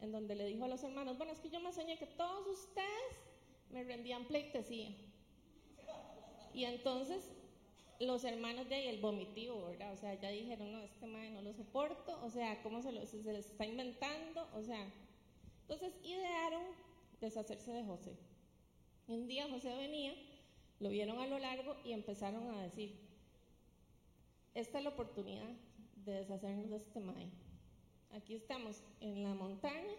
[0.00, 2.46] en donde le dijo a los hermanos, bueno, es que yo me soñé que todos
[2.46, 3.16] ustedes
[3.70, 4.90] me rendían pleitesía.
[6.52, 7.30] Y entonces
[8.00, 9.92] los hermanos de ahí, el vomitivo, ¿verdad?
[9.92, 13.00] O sea, ya dijeron, no, este madre no lo soporto, o sea, ¿cómo se, lo,
[13.00, 14.48] les está inventando?
[14.54, 14.90] O sea,
[15.62, 16.62] entonces idearon
[17.20, 18.16] deshacerse de José.
[19.06, 20.14] Un día José venía,
[20.78, 22.98] lo vieron a lo largo y empezaron a decir,
[24.54, 25.50] esta es la oportunidad
[25.96, 27.28] de deshacernos de este mae.
[28.12, 29.94] Aquí estamos en la montaña,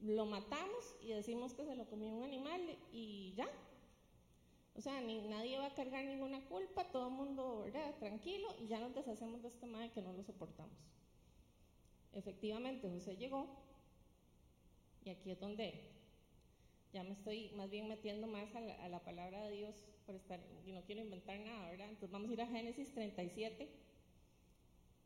[0.00, 2.60] lo matamos y decimos que se lo comió un animal
[2.92, 3.48] y ya.
[4.74, 7.94] O sea, ni, nadie va a cargar ninguna culpa, todo el mundo, ¿verdad?
[7.98, 10.76] Tranquilo y ya nos deshacemos de este mae que no lo soportamos.
[12.12, 13.46] Efectivamente, José llegó
[15.04, 15.92] y aquí es donde
[16.92, 20.72] ya me estoy más bien metiendo más a la, palabra de Dios por estar, y
[20.72, 21.88] no quiero inventar nada, ¿verdad?
[21.88, 23.68] Entonces vamos a ir a Génesis 37,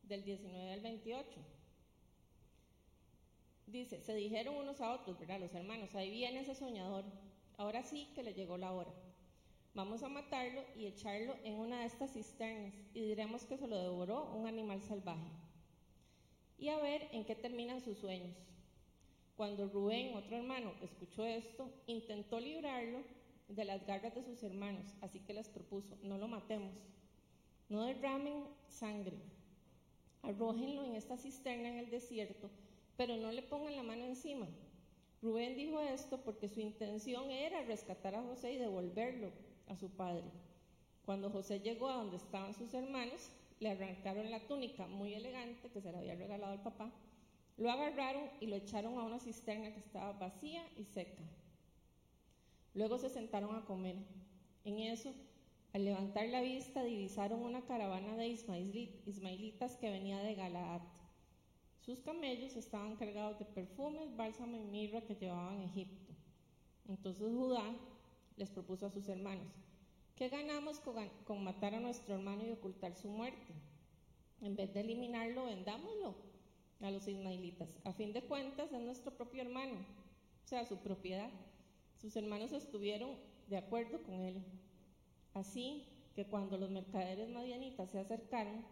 [0.04, 1.40] del 19 al 28.
[3.66, 5.40] Dice, se dijeron unos a otros, ¿verdad?
[5.40, 7.04] Los hermanos, ahí viene ese soñador,
[7.56, 8.92] ahora sí que le llegó la hora.
[9.74, 13.76] Vamos a matarlo y echarlo en una de estas cisternas y diremos que se lo
[13.76, 15.28] devoró un animal salvaje.
[16.58, 18.36] Y a ver en qué terminan sus sueños.
[19.36, 23.02] Cuando Rubén, otro hermano, escuchó esto, intentó librarlo
[23.48, 26.74] de las garras de sus hermanos, así que les propuso, no lo matemos,
[27.68, 29.18] no derramen sangre,
[30.22, 32.50] arrójenlo en esta cisterna en el desierto,
[32.96, 34.46] pero no le pongan la mano encima.
[35.22, 39.30] Rubén dijo esto porque su intención era rescatar a José y devolverlo
[39.68, 40.24] a su padre.
[41.04, 43.30] Cuando José llegó a donde estaban sus hermanos,
[43.60, 46.92] le arrancaron la túnica muy elegante que se le había regalado al papá
[47.56, 51.22] lo agarraron y lo echaron a una cisterna que estaba vacía y seca.
[52.74, 53.96] Luego se sentaron a comer.
[54.64, 55.14] En eso,
[55.72, 60.82] al levantar la vista, divisaron una caravana de ismaelitas que venía de Galaad.
[61.86, 66.12] Sus camellos estaban cargados de perfumes, bálsamo y mirra que llevaban a Egipto.
[66.88, 67.62] Entonces Judá
[68.36, 69.46] les propuso a sus hermanos,
[70.16, 73.54] ¿qué ganamos con matar a nuestro hermano y ocultar su muerte?
[74.40, 76.16] En vez de eliminarlo, vendámoslo
[76.80, 77.68] a los ismaelitas.
[77.84, 79.76] A fin de cuentas, es nuestro propio hermano,
[80.44, 81.30] o sea, su propiedad.
[82.00, 83.10] Sus hermanos estuvieron
[83.46, 84.42] de acuerdo con él.
[85.34, 88.64] Así que cuando los mercaderes madianitas se acercaron,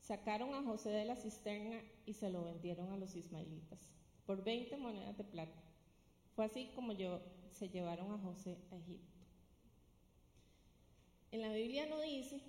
[0.00, 3.90] sacaron a José de la cisterna y se lo vendieron a los ismaelitas
[4.26, 5.62] por 20 monedas de plata.
[6.34, 7.20] Fue así como yo,
[7.52, 9.16] se llevaron a José a Egipto.
[11.30, 12.40] En la Biblia no dice,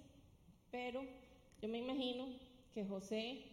[0.72, 1.04] pero
[1.62, 2.28] yo me imagino
[2.74, 3.44] que José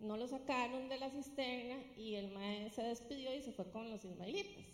[0.00, 3.90] no lo sacaron de la cisterna y el maestro se despidió y se fue con
[3.90, 4.64] los ismaelitas.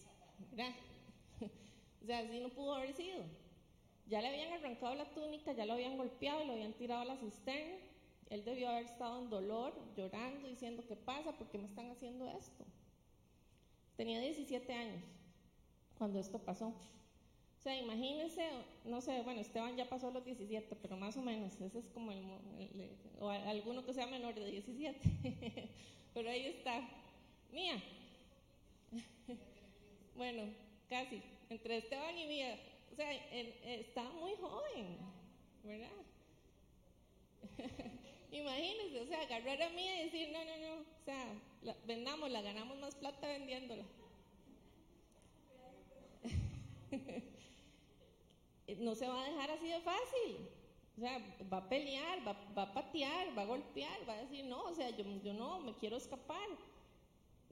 [2.02, 3.22] o sea, así no pudo haber sido.
[4.06, 7.16] Ya le habían arrancado la túnica, ya lo habían golpeado lo habían tirado a la
[7.16, 7.76] cisterna.
[8.30, 11.32] Él debió haber estado en dolor, llorando, diciendo, ¿qué pasa?
[11.32, 12.64] ¿Por qué me están haciendo esto?
[13.96, 15.02] Tenía 17 años
[15.98, 16.68] cuando esto pasó.
[16.68, 18.42] O sea, imagínense,
[18.84, 22.10] no sé, bueno, Esteban ya pasó los 17, pero más o menos, ese es como
[22.10, 22.24] el,
[23.20, 24.98] o alguno que sea menor de 17,
[26.14, 26.80] pero ahí está,
[27.52, 27.80] mía.
[30.16, 30.42] bueno,
[30.88, 32.58] casi, entre Esteban y mía,
[32.90, 34.96] o sea, él, está muy joven,
[35.62, 35.88] ¿verdad?
[38.32, 42.40] Imagínense, o sea, agarrar a mía y decir, no, no, no, o sea, la, vendámosla,
[42.40, 43.84] ganamos más plata vendiéndola.
[48.78, 50.48] no se va a dejar así de fácil.
[50.96, 51.18] O sea,
[51.52, 54.88] va a pelear, va, a patear, va a golpear, va a decir, no, o sea,
[54.90, 56.48] yo, yo no, me quiero escapar.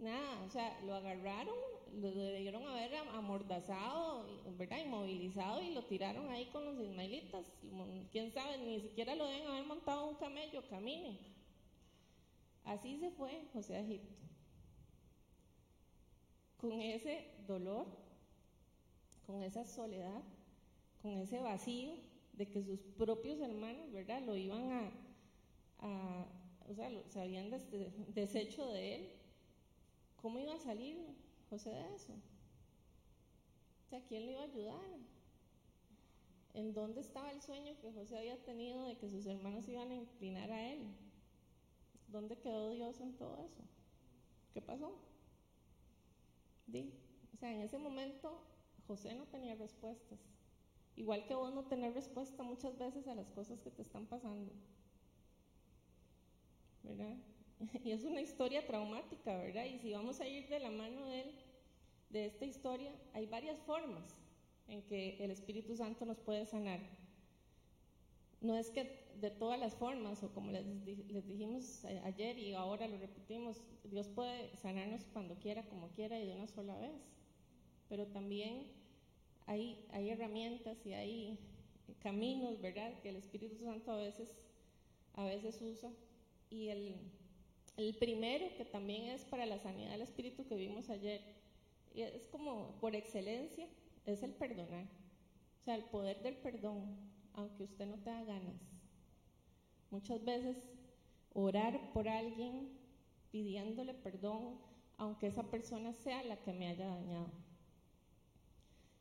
[0.01, 1.55] Nada, o sea, lo agarraron,
[2.01, 4.25] lo debieron haber amordazado,
[4.57, 4.79] ¿verdad?
[4.79, 7.45] Inmovilizado y lo tiraron ahí con los ismaelitas.
[8.11, 11.19] Quién sabe, ni siquiera lo deben haber montado un camello, camine.
[12.65, 14.15] Así se fue José a Egipto.
[16.57, 17.87] Con ese dolor,
[19.27, 20.23] con esa soledad,
[21.03, 21.93] con ese vacío
[22.33, 24.23] de que sus propios hermanos, ¿verdad?
[24.23, 24.93] Lo iban
[25.81, 26.27] a,
[26.71, 27.51] o sea, se habían
[28.15, 29.20] deshecho de él.
[30.23, 30.99] ¿Cómo iba a salir
[31.49, 32.13] José de eso?
[32.13, 34.99] O sea, ¿quién le iba a ayudar?
[36.55, 39.95] ¿En dónde estaba el sueño que José había tenido de que sus hermanos iban a
[39.95, 40.83] inclinar a él?
[42.09, 43.63] ¿Dónde quedó Dios en todo eso?
[44.53, 44.95] ¿Qué pasó?
[47.35, 48.43] O sea, en ese momento
[48.87, 50.19] José no tenía respuestas.
[50.97, 54.53] Igual que vos no tener respuesta muchas veces a las cosas que te están pasando.
[56.83, 57.17] ¿Verdad?
[57.85, 59.65] Y es una historia traumática, ¿verdad?
[59.65, 61.31] Y si vamos a ir de la mano de él,
[62.11, 64.17] de esta historia, hay varias formas
[64.69, 66.81] en que el Espíritu Santo nos puede sanar.
[68.41, 70.65] No es que de todas las formas, o como les,
[71.09, 76.27] les dijimos ayer y ahora lo repetimos, Dios puede sanarnos cuando quiera, como quiera y
[76.27, 76.93] de una sola vez.
[77.89, 78.69] Pero también
[79.47, 81.39] hay, hay herramientas y hay
[82.01, 84.35] caminos, ¿verdad?, que el Espíritu Santo a veces,
[85.15, 85.91] a veces usa.
[86.49, 86.97] Y el,
[87.77, 91.23] el primero, que también es para la sanidad del Espíritu que vimos ayer,
[91.95, 93.67] y es como por excelencia,
[94.07, 94.85] es el perdonar.
[95.61, 96.97] O sea, el poder del perdón,
[97.35, 98.57] aunque usted no tenga ganas.
[99.91, 100.57] Muchas veces
[101.33, 102.79] orar por alguien
[103.31, 104.59] pidiéndole perdón,
[104.97, 107.31] aunque esa persona sea la que me haya dañado.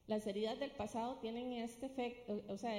[0.07, 2.73] Las heridas del pasado tienen este efecto, o sea,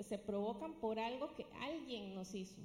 [0.00, 2.62] se provocan por algo que alguien nos hizo.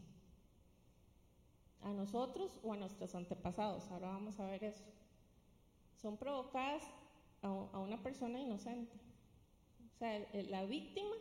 [1.87, 3.89] A nosotros o a nuestros antepasados.
[3.89, 4.83] Ahora vamos a ver eso.
[5.95, 6.83] Son provocadas
[7.41, 8.93] a, una persona inocente.
[9.95, 11.15] O sea, la víctima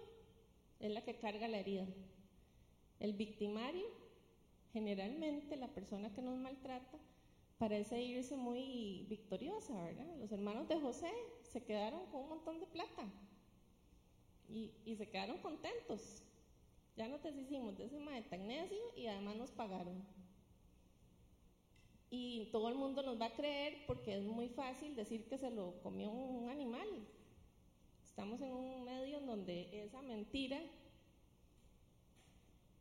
[0.81, 1.87] es la que carga la herida.
[2.99, 3.87] El victimario,
[4.73, 6.99] generalmente la persona que nos maltrata,
[7.59, 10.17] parece irse muy victoriosa, ¿verdad?
[10.19, 11.13] Los hermanos de José
[11.45, 13.05] se quedaron con un montón de plata
[14.49, 16.23] y, se quedaron contentos.
[16.97, 20.26] Ya nos deshicimos de ese necio y además nos pagaron.
[22.11, 25.51] Y todo el mundo nos va a creer porque es muy fácil decir que se
[25.51, 26.89] lo comió un animal.
[28.05, 30.61] Estamos en un medio en donde esa mentira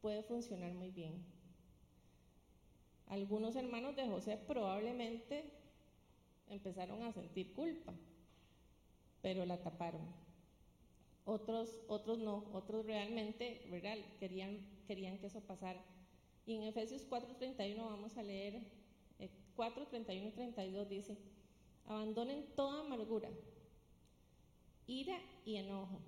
[0.01, 1.25] puede funcionar muy bien.
[3.07, 5.51] Algunos hermanos de José probablemente
[6.47, 7.93] empezaron a sentir culpa,
[9.21, 10.01] pero la taparon.
[11.25, 13.97] Otros, otros no, otros realmente ¿verdad?
[14.19, 15.83] Querían, querían que eso pasara.
[16.45, 18.61] Y en Efesios 4:31 vamos a leer,
[19.55, 21.17] 4:31 eh, y 32 dice,
[21.85, 23.29] abandonen toda amargura,
[24.87, 25.99] ira y enojo,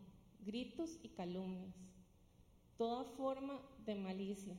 [0.46, 1.76] gritos y calumnias,
[2.78, 4.56] toda forma de malicia.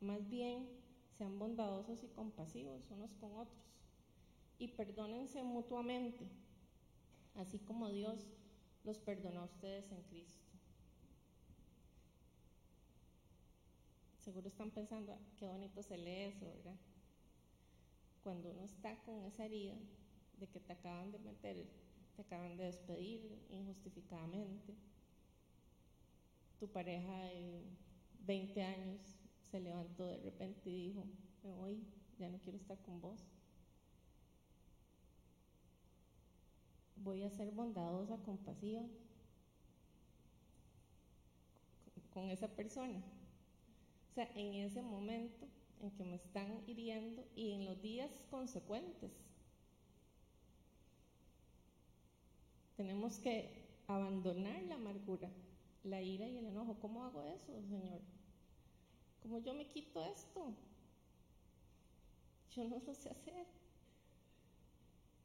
[0.00, 0.68] Más bien,
[1.16, 3.66] sean bondadosos y compasivos unos con otros
[4.58, 6.26] y perdónense mutuamente,
[7.34, 8.26] así como Dios
[8.84, 10.44] los perdonó a ustedes en Cristo.
[14.18, 16.74] Seguro están pensando, ah, qué bonito se lee eso, ¿verdad?
[18.26, 19.76] Cuando uno está con esa herida
[20.40, 21.64] de que te acaban de meter
[22.16, 24.74] te acaban de despedir injustificadamente,
[26.58, 27.62] tu pareja de
[28.26, 29.00] 20 años
[29.48, 31.04] se levantó de repente y dijo,
[31.44, 31.78] me voy,
[32.18, 33.20] ya no quiero estar con vos.
[36.96, 38.82] Voy a ser bondadosa, compasiva
[42.10, 43.04] con esa persona.
[44.10, 45.46] O sea, en ese momento
[45.80, 49.12] en que me están hiriendo y en los días consecuentes
[52.76, 53.48] Tenemos que
[53.86, 55.30] abandonar la amargura,
[55.82, 56.76] la ira y el enojo.
[56.78, 58.00] ¿Cómo hago eso, Señor?
[59.22, 60.54] ¿Cómo yo me quito esto?
[62.50, 63.46] Yo no lo sé hacer.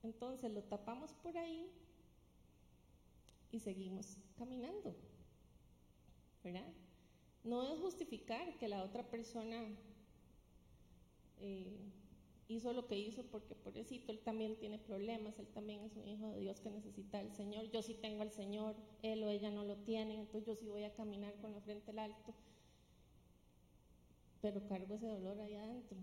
[0.01, 1.69] Entonces lo tapamos por ahí
[3.51, 4.95] y seguimos caminando.
[6.43, 6.73] ¿Verdad?
[7.43, 9.67] No es justificar que la otra persona
[11.41, 11.91] eh,
[12.47, 16.27] hizo lo que hizo porque pobrecito, él también tiene problemas, él también es un hijo
[16.27, 19.63] de Dios que necesita al Señor, yo sí tengo al Señor, él o ella no
[19.63, 22.33] lo tienen, entonces yo sí voy a caminar con la frente al alto,
[24.41, 25.97] pero cargo ese dolor ahí adentro.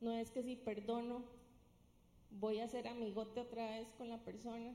[0.00, 1.24] No es que si perdono,
[2.30, 4.74] voy a ser amigote otra vez con la persona,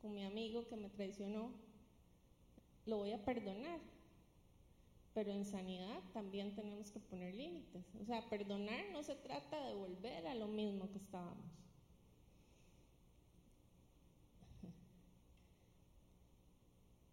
[0.00, 1.50] con mi amigo que me traicionó,
[2.86, 3.80] lo voy a perdonar,
[5.14, 7.84] pero en sanidad también tenemos que poner límites.
[8.00, 11.44] O sea, perdonar no se trata de volver a lo mismo que estábamos.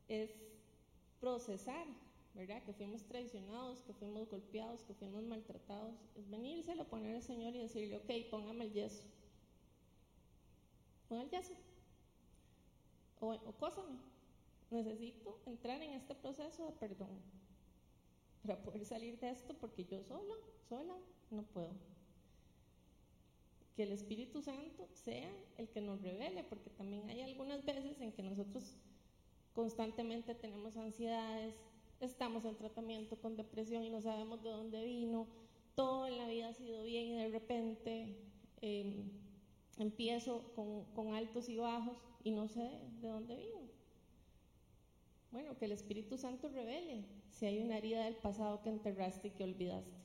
[0.07, 0.31] Es
[1.19, 1.85] procesar,
[2.33, 2.63] ¿verdad?
[2.63, 5.93] Que fuimos traicionados, que fuimos golpeados, que fuimos maltratados.
[6.15, 9.03] Es venírselo, poner al Señor y decirle, ok, póngame el yeso.
[11.09, 11.53] Pon el yeso.
[13.19, 13.97] O, o cósame.
[14.71, 17.38] Necesito entrar en este proceso de perdón
[18.41, 20.35] para poder salir de esto porque yo solo,
[20.67, 20.95] sola,
[21.31, 21.71] no puedo.
[23.75, 28.11] Que el Espíritu Santo sea el que nos revele, porque también hay algunas veces en
[28.11, 28.77] que nosotros
[29.53, 31.55] constantemente tenemos ansiedades,
[31.99, 35.27] estamos en tratamiento con depresión y no sabemos de dónde vino,
[35.75, 38.15] todo en la vida ha sido bien y de repente
[38.61, 39.09] em,
[39.77, 43.58] empiezo con, con altos y bajos y no sé de dónde vino.
[45.31, 49.31] Bueno, que el Espíritu Santo revele si hay una herida del pasado que enterraste y
[49.31, 49.97] que olvidaste,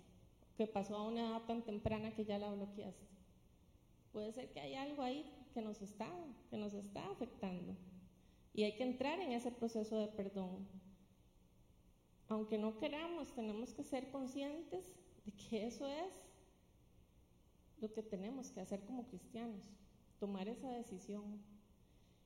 [0.57, 3.07] que pasó a una edad tan temprana que ya la bloqueaste.
[4.13, 6.09] Puede ser que hay algo ahí que nos está,
[6.51, 7.75] que nos está afectando.
[8.53, 10.69] Y hay que entrar en ese proceso de perdón.
[12.29, 14.93] aunque no queramos, tenemos que ser conscientes
[15.25, 16.13] de que eso es
[17.81, 19.73] lo que tenemos que hacer como cristianos,
[20.19, 21.43] tomar esa decisión.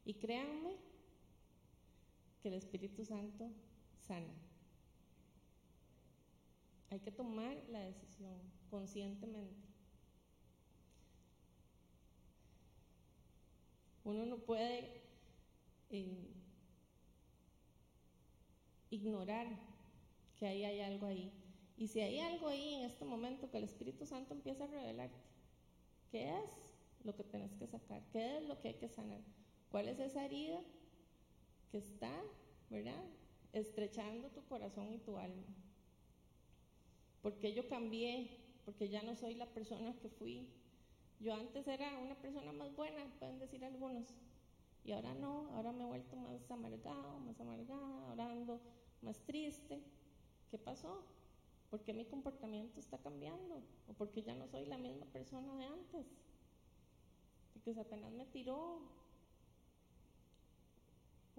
[0.05, 0.77] Y créanme
[2.41, 3.51] que el Espíritu Santo
[4.07, 4.35] sana.
[6.91, 8.39] Hay que tomar la decisión
[8.71, 9.69] conscientemente.
[14.05, 15.03] Uno no puede
[15.91, 16.33] eh,
[18.89, 19.47] ignorar
[20.37, 21.31] que ahí hay algo ahí.
[21.77, 25.21] Y si hay algo ahí en este momento que el Espíritu Santo empieza a revelarte,
[26.11, 26.75] ¿qué es
[27.05, 28.03] lo que tienes que sacar?
[28.11, 29.21] ¿Qué es lo que hay que sanar?
[29.71, 30.61] ¿Cuál es esa herida
[31.71, 32.13] que está,
[32.71, 33.05] verdad,
[33.53, 35.47] estrechando tu corazón y tu alma?
[37.23, 38.31] Porque yo cambié,
[38.65, 40.49] porque ya no soy la persona que fui.
[41.21, 44.15] Yo antes era una persona más buena, pueden decir algunos,
[44.85, 48.61] y ahora no, ahora me he vuelto más amargado, más amargada, ahora ando
[49.03, 49.83] más triste.
[50.51, 51.05] ¿Qué pasó?
[51.71, 53.63] ¿Por qué mi comportamiento está cambiando?
[53.87, 56.07] ¿O porque ya no soy la misma persona de antes?
[57.53, 58.81] Porque Satanás me tiró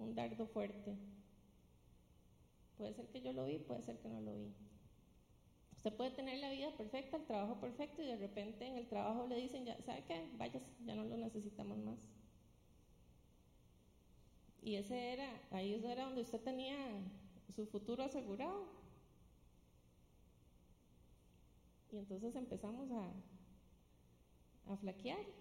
[0.00, 0.96] un dardo fuerte.
[2.76, 4.52] Puede ser que yo lo vi, puede ser que no lo vi.
[5.76, 9.26] Usted puede tener la vida perfecta, el trabajo perfecto y de repente en el trabajo
[9.26, 10.28] le dicen, ya, ¿sabe qué?
[10.36, 11.98] Vayas, ya no lo necesitamos más.
[14.62, 16.76] Y ese era, ahí era donde usted tenía
[17.54, 18.66] su futuro asegurado.
[21.92, 23.12] Y entonces empezamos a,
[24.72, 25.39] a flaquear.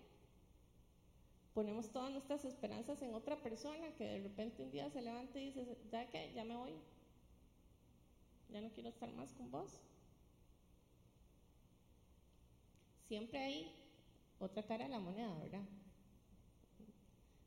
[1.54, 5.48] Ponemos todas nuestras esperanzas en otra persona que de repente un día se levanta y
[5.48, 6.74] dice, ya que ya me voy,
[8.50, 9.80] ya no quiero estar más con vos.
[13.08, 13.72] Siempre hay
[14.40, 15.64] otra cara de la moneda, ¿verdad?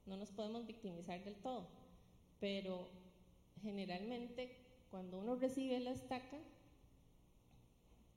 [0.07, 1.69] No nos podemos victimizar del todo,
[2.41, 2.91] pero
[3.63, 4.57] generalmente
[4.91, 6.39] cuando uno recibe la estaca,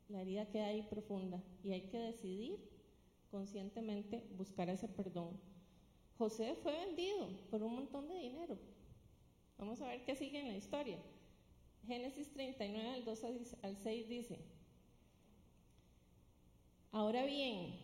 [0.10, 2.60] la herida queda ahí profunda y hay que decidir
[3.32, 5.40] conscientemente buscar ese perdón.
[6.18, 8.58] José fue vendido por un montón de dinero.
[9.58, 10.98] Vamos a ver qué sigue en la historia.
[11.86, 13.24] Génesis 39, al 2
[13.62, 14.40] al 6 dice,
[16.92, 17.76] ahora bien,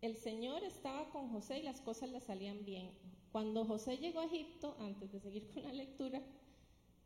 [0.00, 2.90] el Señor estaba con José y las cosas le salían bien.
[3.32, 6.22] Cuando José llegó a Egipto, antes de seguir con la lectura,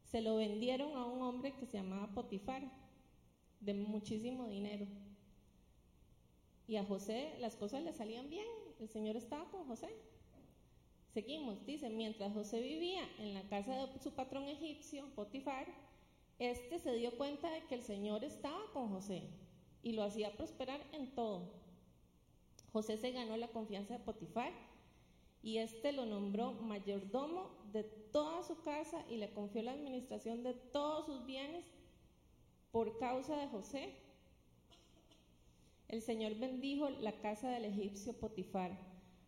[0.05, 2.63] se lo vendieron a un hombre que se llamaba Potifar,
[3.61, 4.87] de muchísimo dinero.
[6.69, 8.47] Y a José las cosas le salían bien,
[8.81, 9.89] el Señor estaba con José.
[11.13, 15.67] Seguimos, dice, mientras José vivía en la casa de su patrón egipcio, Potifar,
[16.39, 19.23] este se dio cuenta de que el Señor estaba con José
[19.83, 21.53] y lo hacía prosperar en todo.
[22.73, 24.53] José se ganó la confianza de Potifar
[25.43, 30.55] y éste lo nombró mayordomo de toda su casa y le confió la administración de
[30.55, 31.65] todos sus bienes
[32.71, 33.95] por causa de José.
[35.91, 38.79] El Señor bendijo la casa del egipcio Potifar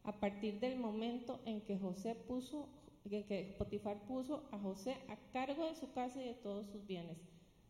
[0.05, 2.69] a partir del momento en que José puso
[3.03, 7.19] que Potifar puso a José a cargo de su casa y de todos sus bienes.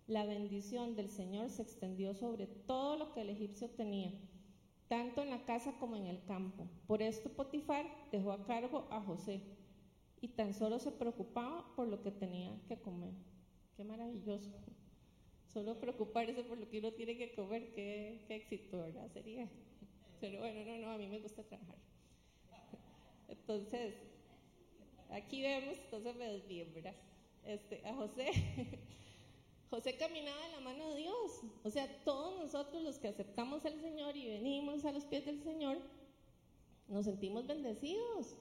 [0.07, 4.13] La bendición del Señor se extendió sobre todo lo que el egipcio tenía
[4.89, 6.69] tanto en la casa como en el campo.
[6.87, 9.41] Por esto Potifar dejó a cargo a José
[10.21, 13.15] y tan solo se preocupaba por lo que tenía que comer.
[13.75, 14.51] Qué maravilloso.
[15.53, 19.11] Solo preocuparse por lo que uno tiene que comer, qué, qué éxito, ¿verdad?
[19.13, 19.49] Sería.
[20.21, 21.77] Pero bueno, no, no, a mí me gusta trabajar.
[23.29, 23.95] Entonces,
[25.11, 26.95] aquí vemos, entonces me desvío, ¿verdad?
[27.45, 28.31] Este, a José
[29.71, 31.41] José caminaba de la mano de Dios.
[31.65, 35.43] O sea, todos nosotros los que aceptamos al Señor y venimos a los pies del
[35.43, 35.79] Señor,
[36.89, 38.37] nos sentimos bendecidos.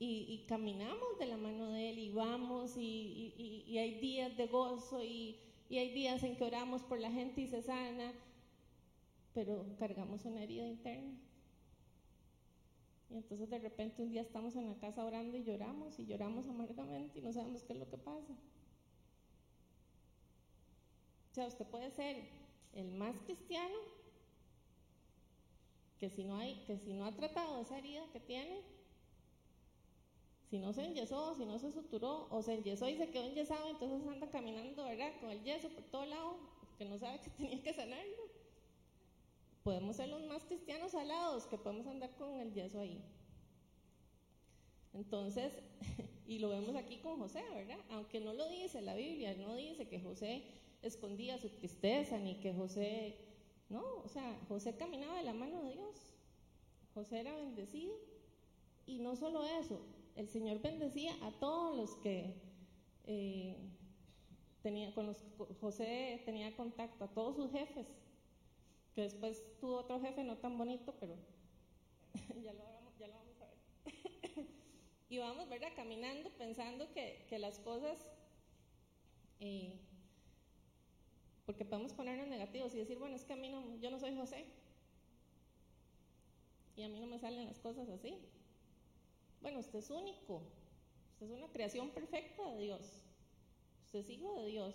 [0.00, 5.02] Y, caminamos de la mano de Él y vamos y, y hay días de gozo
[5.02, 5.40] y,
[5.76, 8.14] hay días en que oramos por la gente y se sana,
[9.34, 11.18] pero cargamos una herida interna.
[13.10, 16.48] Y entonces de repente un día estamos en la casa orando y lloramos y lloramos
[16.48, 18.34] amargamente y no sabemos qué es lo que pasa
[21.38, 22.24] sea, usted puede ser
[22.72, 23.76] el más cristiano,
[26.00, 28.60] que si no, hay, que si no ha tratado esa herida que tiene,
[30.50, 33.68] si no se enyesó, si no se suturó, o se enyesó y se quedó enyesado,
[33.68, 35.12] entonces anda caminando, ¿verdad?
[35.20, 36.36] Con el yeso por todo lado,
[36.78, 38.28] que no sabe que tenía que sanarlo.
[39.62, 43.02] Podemos ser los más cristianos alados, que podemos andar con el yeso ahí.
[44.94, 45.52] Entonces,
[46.26, 47.78] y lo vemos aquí con José, ¿verdad?
[47.90, 50.42] Aunque no lo dice la Biblia, no dice que José
[50.80, 53.16] escondía su tristeza, ni que José,
[53.68, 56.14] no, o sea, José caminaba de la mano de Dios.
[56.94, 57.94] José era bendecido.
[58.86, 59.78] Y no solo eso,
[60.16, 62.34] el Señor bendecía a todos los que
[63.04, 63.56] eh,
[64.62, 65.24] tenía, con los
[65.60, 67.86] José tenía contacto a todos sus jefes,
[68.94, 71.16] que después tuvo otro jefe no tan bonito, pero
[72.42, 72.64] ya, lo,
[72.98, 74.46] ya lo vamos a ver.
[75.08, 75.48] y vamos.
[75.76, 78.10] Caminando pensando que, que las cosas,
[79.38, 79.78] eh,
[81.46, 84.16] porque podemos ponernos negativos y decir, bueno, es que a mí no, yo no soy
[84.16, 84.44] José.
[86.76, 88.18] Y a mí no me salen las cosas así.
[89.40, 90.42] Bueno, usted es único.
[91.12, 93.02] Usted es una creación perfecta de Dios.
[93.84, 94.74] Usted es hijo de Dios.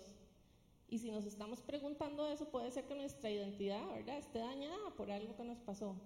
[0.88, 5.10] Y si nos estamos preguntando eso, puede ser que nuestra identidad, ¿verdad?, esté dañada por
[5.10, 5.96] algo que nos pasó.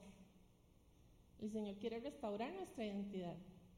[1.40, 3.36] El Señor quiere restaurar nuestra identidad.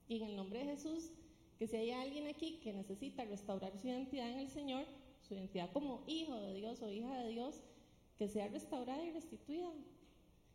[0.08, 1.12] Y en el nombre de Jesús,
[1.58, 4.86] que si hay alguien aquí que necesita restaurar su identidad en el Señor,
[5.20, 7.62] su identidad como hijo de Dios o hija de Dios,
[8.18, 9.72] que sea restaurada y restituida.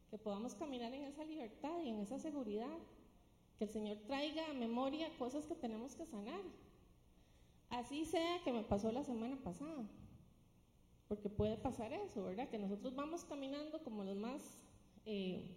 [0.09, 2.77] Que podamos caminar en esa libertad y en esa seguridad.
[3.57, 6.41] Que el Señor traiga a memoria cosas que tenemos que sanar.
[7.69, 9.86] Así sea que me pasó la semana pasada.
[11.07, 12.49] Porque puede pasar eso, ¿verdad?
[12.49, 14.41] Que nosotros vamos caminando como los más
[15.05, 15.47] eh,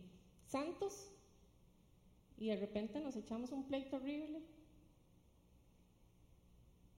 [0.46, 1.10] santos
[2.36, 4.42] y de repente nos echamos un pleito horrible.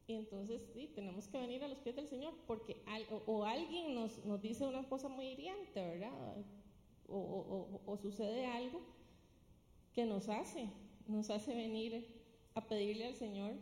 [0.06, 2.82] Y entonces sí, tenemos que venir a los pies del Señor porque
[3.26, 6.12] o, alguien nos, nos, dice una cosa muy hiriente, ¿verdad?
[7.08, 8.80] O, o, sucede algo
[9.92, 10.68] que nos hace,
[11.10, 12.06] nos hace venir
[12.54, 13.54] a pedirle al Señor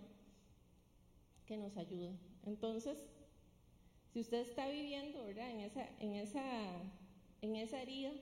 [1.46, 2.12] que nos ayude.
[2.44, 2.98] Entonces,
[4.12, 5.50] si usted está viviendo, ¿verdad?
[5.50, 6.42] En esa, en esa,
[7.42, 8.12] en esa herida,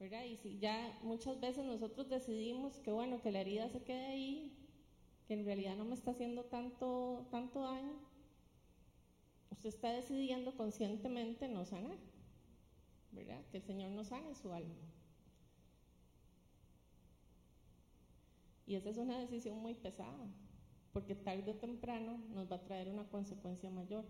[0.00, 4.56] y si ya muchas veces nosotros decidimos que bueno, que la herida se quede ahí,
[5.28, 7.92] que en realidad no me está haciendo tanto, tanto daño,
[9.50, 11.98] usted está decidiendo conscientemente no sanar,
[13.12, 13.42] ¿verdad?
[13.50, 14.89] Que el Señor no sane su alma.
[18.70, 20.26] Y esa es una decisión muy pesada,
[20.92, 24.04] porque tarde o temprano nos va a traer una consecuencia mayor.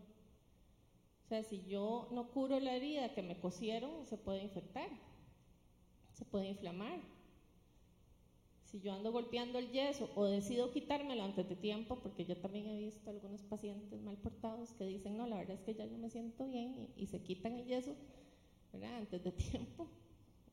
[1.25, 4.91] O sea, si yo no curo la herida que me cosieron, se puede infectar
[6.21, 7.01] se puede inflamar.
[8.67, 12.69] Si yo ando golpeando el yeso o decido quitármelo antes de tiempo, porque yo también
[12.69, 15.97] he visto algunos pacientes mal portados que dicen, no, la verdad es que ya yo
[15.97, 17.97] me siento bien y, se quitan el yeso,
[18.71, 18.99] ¿verdad?
[18.99, 19.89] Antes de tiempo.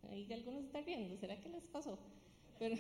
[0.10, 2.00] Ahí algunos están riendo, ¿será que les pasó?
[2.58, 2.78] Pero,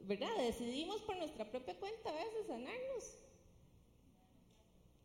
[0.00, 0.36] ¿verdad?
[0.38, 3.18] Decidimos por nuestra propia cuenta a veces sanarnos.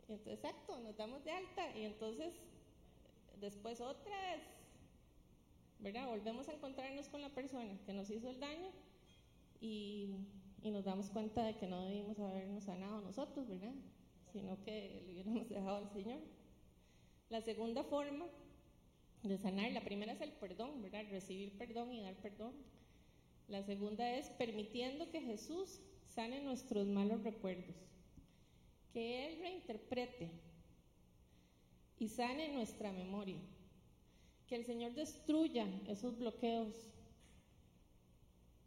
[0.01, 2.33] Entonces, exacto, nos damos de alta y entonces
[3.39, 4.41] después otras
[5.81, 6.07] ¿verdad?
[6.07, 8.69] Volvemos a encontrarnos con la persona que nos hizo el daño
[9.59, 10.15] y,
[10.63, 13.73] nos damos cuenta de que no debimos habernos sanado nosotros, ¿verdad?
[14.31, 16.19] Sino que le hubiéramos dejado al Señor.
[17.29, 18.27] La segunda forma
[19.23, 21.03] de sanar, la primera es el perdón, ¿verdad?
[21.09, 22.53] Recibir perdón y dar perdón.
[23.51, 27.75] La segunda es permitiendo que Jesús sane nuestros malos recuerdos,
[28.93, 30.31] que Él reinterprete
[31.99, 33.37] y sane nuestra memoria
[34.51, 36.75] que el Señor destruya esos bloqueos.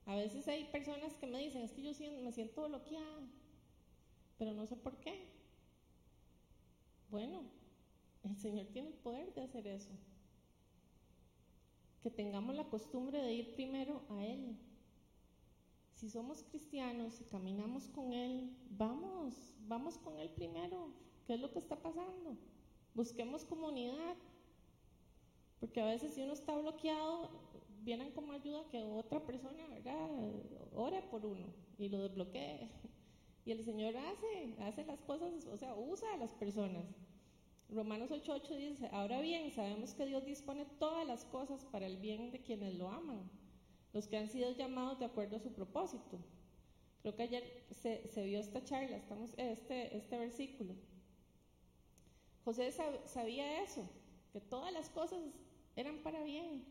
[0.07, 3.21] A veces hay personas que me dicen, es que yo me siento bloqueada,
[4.39, 5.29] pero no sé por qué.
[7.11, 7.43] Bueno,
[8.23, 9.91] el Señor tiene el poder de hacer eso.
[12.03, 14.57] Que tengamos la costumbre de ir primero a Él.
[16.05, 20.91] Si somos cristianos y caminamos con Él, vamos, vamos con Él primero.
[21.27, 22.37] ¿Qué es lo que está pasando?
[22.95, 24.15] Busquemos comunidad,
[25.61, 27.31] porque a veces si uno está bloqueado,
[27.85, 30.11] vienen como ayuda que otra persona, ¿verdad?
[30.75, 31.47] Ore por uno
[31.79, 32.69] y lo desbloquee.
[33.47, 36.85] Y el Señor hace, hace las cosas, o sea, usa a las personas.
[37.71, 42.31] Romanos 8:8 dice, ahora bien, sabemos que Dios dispone todas las cosas para el bien
[42.31, 43.23] de quienes lo aman,
[43.95, 46.19] los que han sido llamados de acuerdo a su propósito.
[47.01, 50.75] Creo que ayer se, vio esta charla, estamos, este, este versículo.
[52.45, 53.89] José sabía eso,
[54.33, 55.21] que todas las cosas
[55.77, 56.65] eran para bien.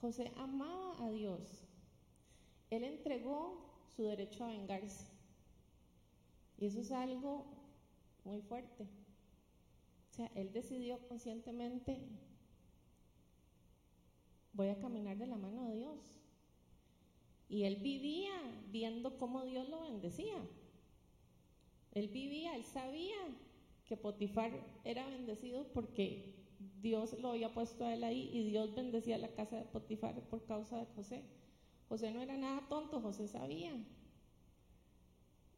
[0.00, 1.64] José amaba a Dios.
[2.68, 5.06] Él entregó su derecho a vengarse.
[6.58, 7.46] Y eso es algo
[8.24, 8.84] muy fuerte.
[10.10, 11.98] O sea, él decidió conscientemente,
[14.52, 16.14] voy a caminar de la mano de Dios.
[17.48, 18.32] Y él vivía
[18.70, 20.36] viendo cómo Dios lo bendecía.
[21.92, 23.16] Él vivía, él sabía
[23.86, 24.50] que Potifar
[24.84, 26.34] era bendecido porque
[26.80, 30.44] Dios lo había puesto a él ahí y Dios bendecía la casa de Potifar por
[30.44, 31.22] causa de José.
[31.88, 33.72] José no era nada tonto, José sabía.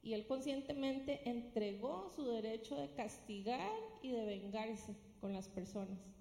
[0.03, 3.73] Y él conscientemente entregó su derecho de castigar
[4.03, 6.16] y de vengarse con las personas.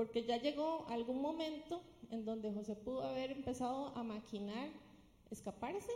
[0.00, 4.70] Porque ya llegó algún momento en donde José pudo haber empezado a maquinar,
[5.30, 5.92] escaparse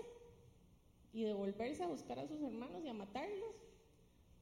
[1.15, 3.55] y devolverse a buscar a sus hermanos y a matarlos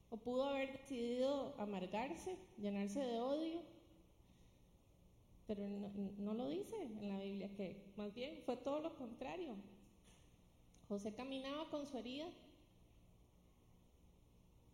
[0.09, 3.61] O pudo haber decidido amargarse, llenarse de odio.
[5.47, 9.55] Pero no, no lo dice en la Biblia, que más bien fue todo lo contrario.
[10.89, 12.27] José caminaba con su herida,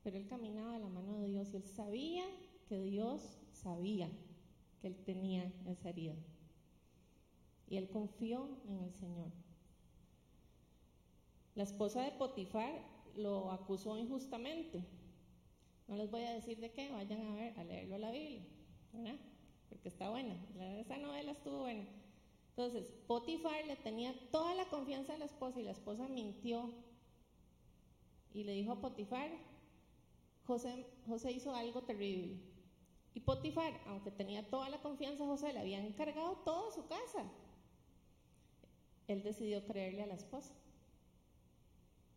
[0.03, 2.25] pero él caminaba a la mano de Dios y él sabía
[2.67, 4.09] que Dios sabía
[4.81, 6.15] que él tenía esa herida.
[7.67, 9.31] Y él confió en el Señor.
[11.55, 12.71] La esposa de Potifar
[13.15, 14.83] lo acusó injustamente.
[15.87, 18.45] No les voy a decir de qué, vayan a ver, a leerlo la Biblia,
[18.93, 19.19] ¿verdad?
[19.69, 20.35] Porque está buena,
[20.79, 21.85] esa novela estuvo buena.
[22.49, 26.71] Entonces, Potifar le tenía toda la confianza a la esposa y la esposa mintió
[28.33, 29.29] y le dijo a Potifar,
[30.45, 32.37] José, José hizo algo terrible.
[33.19, 37.29] Y Potifar, aunque tenía toda la confianza José, le había encargado toda su casa.
[39.09, 40.53] Él decidió creerle a la esposa,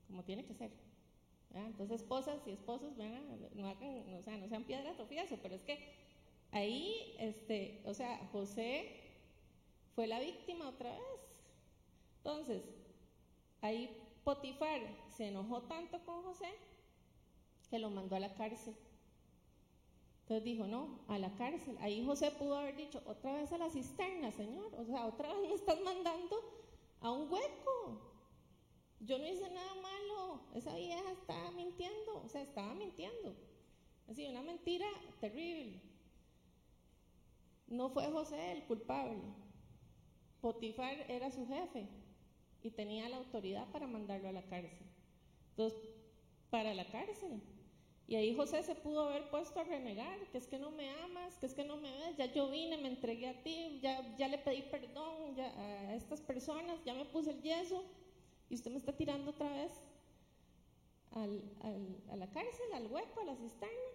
[0.07, 0.71] como tiene que ser.
[1.55, 5.93] Entonces, esposas y esposos, no, hagan, o sea, no sean piedra tropiezo, pero es que
[6.53, 9.01] ahí, este, o sea, José
[9.97, 11.21] fue la víctima otra vez.
[12.19, 12.63] Entonces,
[13.61, 13.91] ahí
[14.23, 16.55] Potifar se enojó tanto con José
[17.71, 18.77] que lo mandó a la cárcel.
[20.23, 21.77] Entonces dijo, no, a la cárcel.
[21.81, 24.73] Ahí José pudo haber dicho, otra vez a la cisterna, Señor.
[24.79, 26.37] O sea, otra vez me estás mandando
[27.01, 28.01] a un hueco.
[29.01, 30.41] Yo no hice nada malo.
[30.55, 32.23] Esa vieja estaba mintiendo.
[32.25, 33.35] O sea, estaba mintiendo.
[34.09, 34.87] Así, una mentira
[35.21, 35.81] terrible.
[37.67, 39.19] No fue José el culpable.
[40.41, 41.89] Potifar era su jefe
[42.63, 44.87] y tenía la autoridad para mandarlo a la cárcel.
[45.51, 45.81] Entonces,
[46.51, 47.43] para la cárcel.
[48.09, 51.37] Y ahí José se pudo haber puesto a renegar, que es que no me amas,
[51.39, 54.29] que es que no me ves, ya yo vine, me entregué a ti, ya, ya
[54.29, 57.85] le pedí perdón a estas personas, ya me puse el yeso
[58.51, 59.73] y usted me está tirando otra vez
[61.13, 63.93] a la cárcel, al hueco, a la cisterna.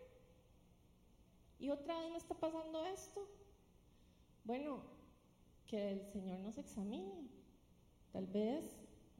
[1.59, 3.27] Y otra vez me está pasando esto.
[4.43, 4.81] Bueno,
[5.65, 7.27] que el Señor nos examine.
[8.11, 8.63] Tal vez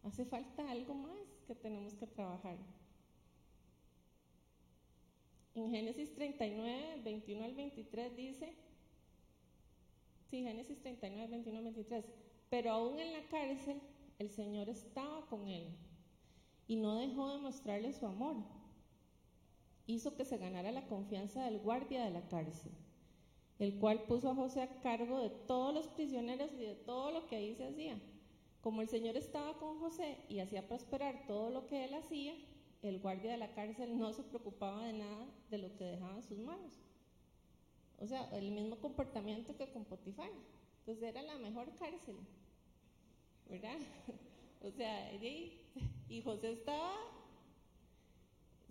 [0.04, 2.58] hace falta algo más que tenemos que trabajar.
[5.58, 8.53] En Génesis 39, 21 al 23 dice,
[10.30, 12.05] sí, Génesis 39, 21 al 23,
[12.49, 13.82] pero aún en la cárcel
[14.20, 15.68] el Señor estaba con él
[16.68, 18.36] y no dejó de mostrarle su amor.
[19.88, 22.72] Hizo que se ganara la confianza del guardia de la cárcel
[23.60, 27.26] el cual puso a José a cargo de todos los prisioneros y de todo lo
[27.26, 27.99] que ahí se hacía.
[28.62, 32.36] Como el Señor estaba con José y hacía prosperar todo lo que él hacía,
[32.82, 36.23] el guardia de la cárcel no se preocupaba de nada de lo que dejaba en
[36.23, 36.73] sus manos.
[37.99, 40.30] O sea, el mismo comportamiento que con Potifar.
[40.80, 42.15] Entonces era la mejor cárcel,
[43.49, 43.78] ¿verdad?
[44.63, 46.93] o sea, y José estaba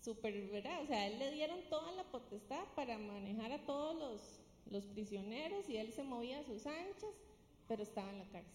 [0.01, 0.83] súper, ¿verdad?
[0.83, 5.69] O sea, él le dieron toda la potestad para manejar a todos los los prisioneros
[5.69, 7.15] y él se movía a sus anchas,
[7.69, 8.53] pero estaba en la cárcel.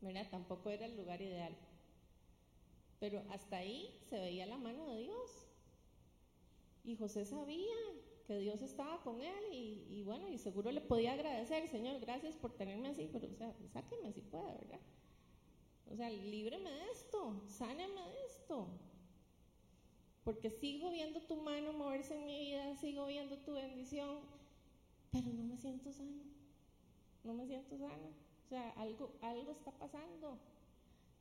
[0.00, 0.26] ¿Verdad?
[0.30, 1.54] Tampoco era el lugar ideal.
[3.04, 5.46] Pero hasta ahí se veía la mano de Dios.
[6.84, 7.76] Y José sabía
[8.26, 12.54] que Dios estaba con él y, bueno, y seguro le podía agradecer, Señor, gracias por
[12.54, 14.80] tenerme así, pero o sea, sáqueme si puede, ¿verdad?
[15.92, 18.68] O sea, líbreme de esto, sáneme de esto.
[20.24, 24.16] Porque sigo viendo tu mano moverse en mi vida, sigo viendo tu bendición
[25.12, 26.22] pero no me siento sano,
[27.22, 28.08] no me siento sano.
[28.46, 30.38] O sea, algo, algo está pasando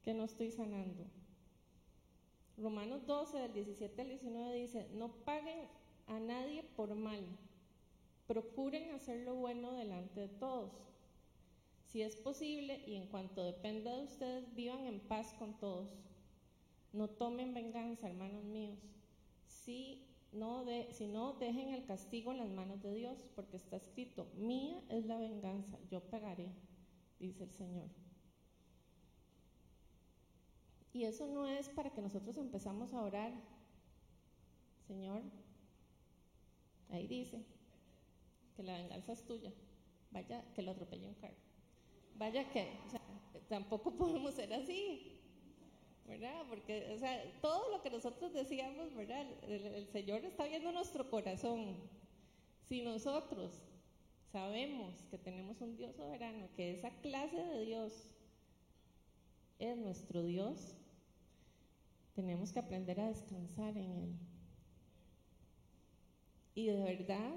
[0.02, 1.04] que no estoy sanando.
[2.58, 5.68] Romanos 12, del 17 al 19 dice, no paguen
[6.08, 7.24] a nadie por mal,
[8.28, 10.72] procuren hacer lo bueno delante de todos.
[11.88, 15.90] Si es posible y en cuanto dependa de ustedes, vivan en paz con todos.
[16.92, 18.80] No tomen venganza, hermanos míos.
[19.48, 24.28] Si no de, sino dejen el castigo en las manos de Dios, porque está escrito,
[24.36, 26.50] mía es la venganza, yo pagaré,
[27.20, 28.03] dice el Señor.
[30.94, 33.34] Y eso no es para que nosotros empezamos a orar,
[34.88, 35.24] Señor,
[36.90, 37.44] ahí dice
[38.56, 39.52] que la venganza es tuya,
[40.12, 41.34] vaya que lo atropelle un carro,
[42.16, 42.78] vaya que,
[43.50, 45.20] tampoco podemos ser así,
[46.08, 46.46] ¿verdad?
[46.48, 49.26] Porque, o sea, todo lo que nosotros decíamos, ¿verdad?
[49.48, 51.76] El, Señor está viendo nuestro corazón.
[52.68, 53.64] Si nosotros
[54.32, 58.10] sabemos que tenemos un Dios soberano, que esa clase de Dios
[59.60, 60.76] es nuestro Dios,
[62.14, 64.16] tenemos que aprender a descansar en Él.
[66.56, 67.36] Y de verdad,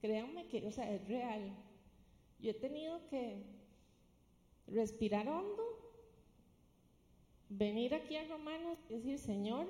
[0.00, 1.52] créanme que, o sea, es real.
[2.38, 3.44] Yo he tenido que
[4.66, 5.64] respirar hondo
[7.48, 9.66] venir aquí a Romanos y decir, Señor,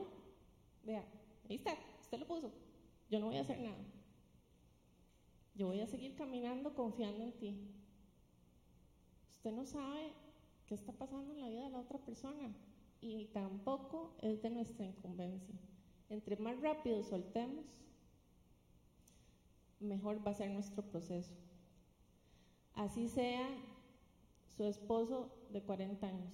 [0.85, 1.05] vea,
[1.49, 2.53] Ahí está, usted lo puso.
[3.09, 3.85] Yo no voy a hacer nada.
[5.55, 7.57] Yo voy a seguir caminando confiando en ti.
[9.37, 10.13] Usted no sabe
[10.67, 12.53] qué está pasando en la vida de la otra persona
[13.07, 15.55] y tampoco es de nuestra incumbencia.
[16.09, 17.65] Entre más rápido soltemos,
[19.81, 21.33] mejor va a ser nuestro proceso.
[22.75, 23.49] Así sea
[24.57, 26.33] su esposo de 40 años.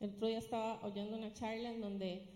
[0.00, 2.28] El otro día estaba oyendo una charla en donde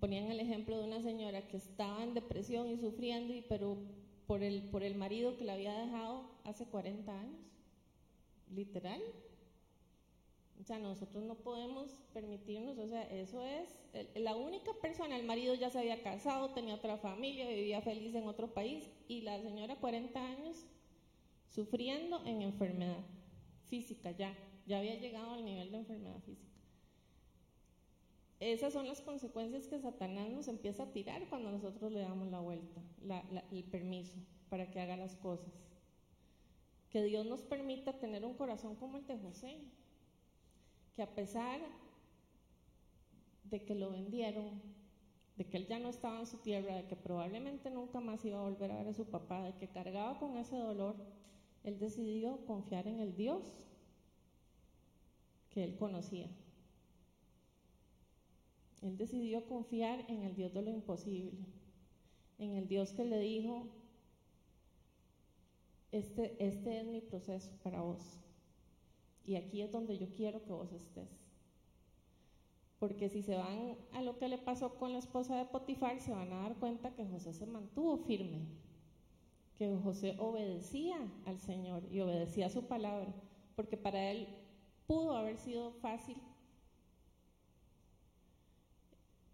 [0.00, 3.78] ponían el ejemplo de una señora que estaba en depresión y sufriendo, y, pero
[4.26, 7.40] por el, por el marido que la había dejado hace 40 años.
[8.54, 9.00] Literal.
[10.60, 13.78] O sea, nosotros no podemos permitirnos, o sea, eso es,
[14.16, 18.26] la única persona, el marido ya se había casado, tenía otra familia, vivía feliz en
[18.26, 20.66] otro país, y la señora 40 años
[21.48, 23.04] sufriendo en enfermedad
[23.66, 24.36] física ya,
[24.66, 26.48] ya había llegado al nivel de enfermedad física.
[28.40, 32.40] Esas son las consecuencias que Satanás nos empieza a tirar cuando nosotros le damos la
[32.40, 32.80] vuelta,
[33.50, 34.16] el permiso
[34.48, 35.52] para que haga las cosas.
[36.90, 39.58] Que Dios nos permita tener un corazón como el de José,
[40.98, 41.60] que a pesar
[43.44, 44.60] de que lo vendieron,
[45.36, 48.40] de que él ya no estaba en su tierra, de que probablemente nunca más iba
[48.40, 50.96] a volver a ver a su papá, de que cargaba con ese dolor,
[51.62, 53.44] él decidió confiar en el Dios
[55.50, 56.28] que él conocía.
[58.82, 61.38] Él decidió confiar en el Dios de lo imposible,
[62.40, 63.68] en el Dios que le dijo,
[65.92, 68.18] este, este es mi proceso para vos.
[69.28, 71.10] Y aquí es donde yo quiero que vos estés.
[72.78, 76.12] Porque si se van a lo que le pasó con la esposa de Potifar, se
[76.12, 78.46] van a dar cuenta que José se mantuvo firme,
[79.58, 83.14] que José obedecía al Señor y obedecía su palabra,
[83.54, 84.28] porque para él
[84.86, 86.16] pudo haber sido fácil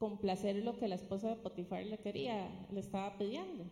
[0.00, 3.64] complacer lo que la esposa de Potifar le quería, le estaba pidiendo.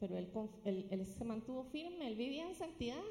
[0.00, 3.04] Pero él, él, se mantuvo firme, él vivía en santidad.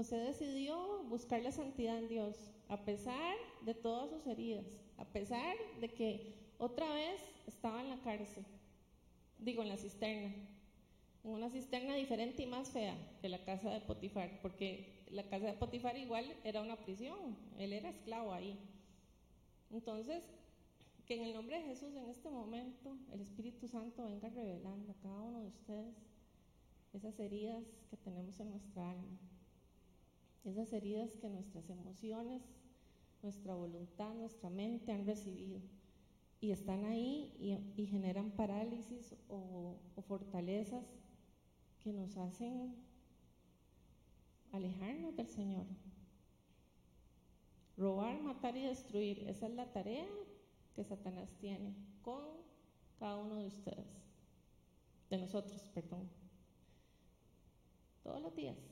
[0.00, 2.34] José decidió buscar la santidad en Dios,
[2.70, 4.64] a pesar de todas sus heridas,
[4.96, 8.46] a pesar de que otra vez estaba en la cárcel,
[9.38, 10.34] digo, en la cisterna,
[11.22, 15.48] en una cisterna diferente y más fea que la casa de Potifar, porque la casa
[15.48, 18.58] de Potifar igual era una prisión, él era esclavo ahí.
[19.70, 20.24] Entonces,
[21.04, 25.02] que en el nombre de Jesús en este momento el Espíritu Santo venga revelando a
[25.02, 25.94] cada uno de ustedes
[26.94, 29.18] esas heridas que tenemos en nuestra alma,
[30.44, 32.42] esas heridas que nuestras emociones,
[33.22, 35.60] nuestra voluntad, nuestra mente han recibido
[36.40, 39.76] y están ahí y, generan parálisis o,
[40.08, 40.86] fortalezas
[41.80, 42.74] que nos hacen
[44.52, 45.66] alejarnos del Señor.
[47.76, 50.06] Robar, matar y destruir, esa es la tarea
[50.74, 52.24] que Satanás tiene con
[52.98, 53.86] cada uno de ustedes,
[55.08, 56.08] de nosotros, perdón,
[58.02, 58.69] todos los días.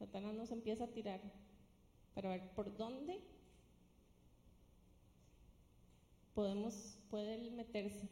[0.00, 1.20] Satanás nos empieza a tirar
[2.14, 3.20] para ver por dónde
[6.34, 8.08] podemos, puede meterse.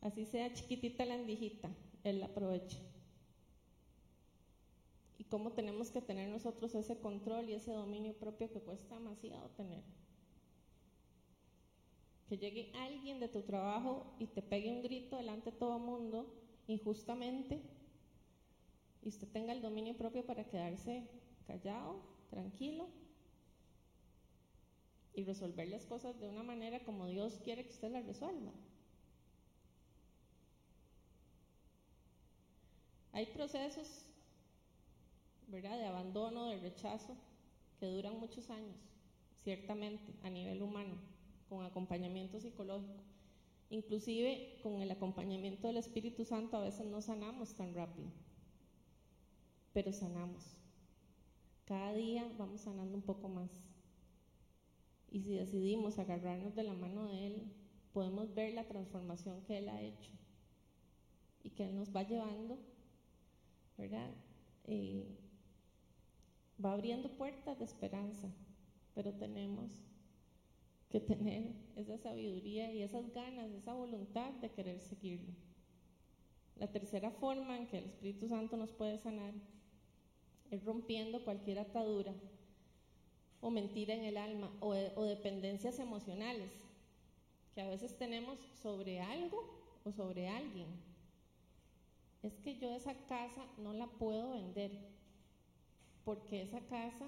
[0.00, 1.70] Así sea chiquitita la andijita,
[2.04, 2.78] él la aprovecha
[5.30, 9.82] cómo tenemos que tener nosotros ese control y ese dominio propio que cuesta demasiado tener.
[12.28, 15.82] Que llegue alguien de tu trabajo y te pegue un grito delante de todo el
[15.84, 16.26] mundo
[16.66, 17.62] injustamente
[19.02, 21.08] y usted tenga el dominio propio para quedarse
[21.46, 22.88] callado, tranquilo
[25.14, 28.52] y resolver las cosas de una manera como Dios quiere que usted las resuelva.
[33.12, 34.06] Hay procesos
[35.48, 35.76] ¿verdad?
[35.78, 37.16] de abandono, de rechazo,
[37.80, 38.76] que duran muchos años,
[39.42, 40.94] ciertamente, a nivel humano,
[41.48, 43.02] con acompañamiento psicológico.
[43.70, 48.08] Inclusive con el acompañamiento del Espíritu Santo a veces no sanamos tan rápido,
[49.72, 50.56] pero sanamos.
[51.64, 53.50] Cada día vamos sanando un poco más.
[55.10, 57.52] Y si decidimos agarrarnos de la mano de Él,
[57.92, 60.10] podemos ver la transformación que Él ha hecho
[61.42, 62.58] y que Él nos va llevando,
[63.76, 64.10] ¿verdad?
[64.64, 65.16] Eh,
[66.64, 68.28] va abriendo puertas de esperanza,
[68.94, 69.70] pero tenemos
[70.90, 75.32] que tener esa sabiduría y esas ganas, esa voluntad de querer seguirlo.
[76.56, 79.32] La tercera forma en que el Espíritu Santo nos puede sanar
[80.50, 82.12] es rompiendo cualquier atadura
[83.40, 84.74] o mentira en el alma o,
[85.04, 86.50] dependencias emocionales
[87.54, 89.44] que a veces tenemos sobre algo
[89.84, 90.68] o sobre alguien.
[92.22, 94.70] Es que yo esa casa no la puedo vender
[96.04, 97.06] porque esa casa,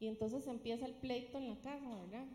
[0.00, 2.26] y entonces empieza el pleito en la casa, ¿verdad?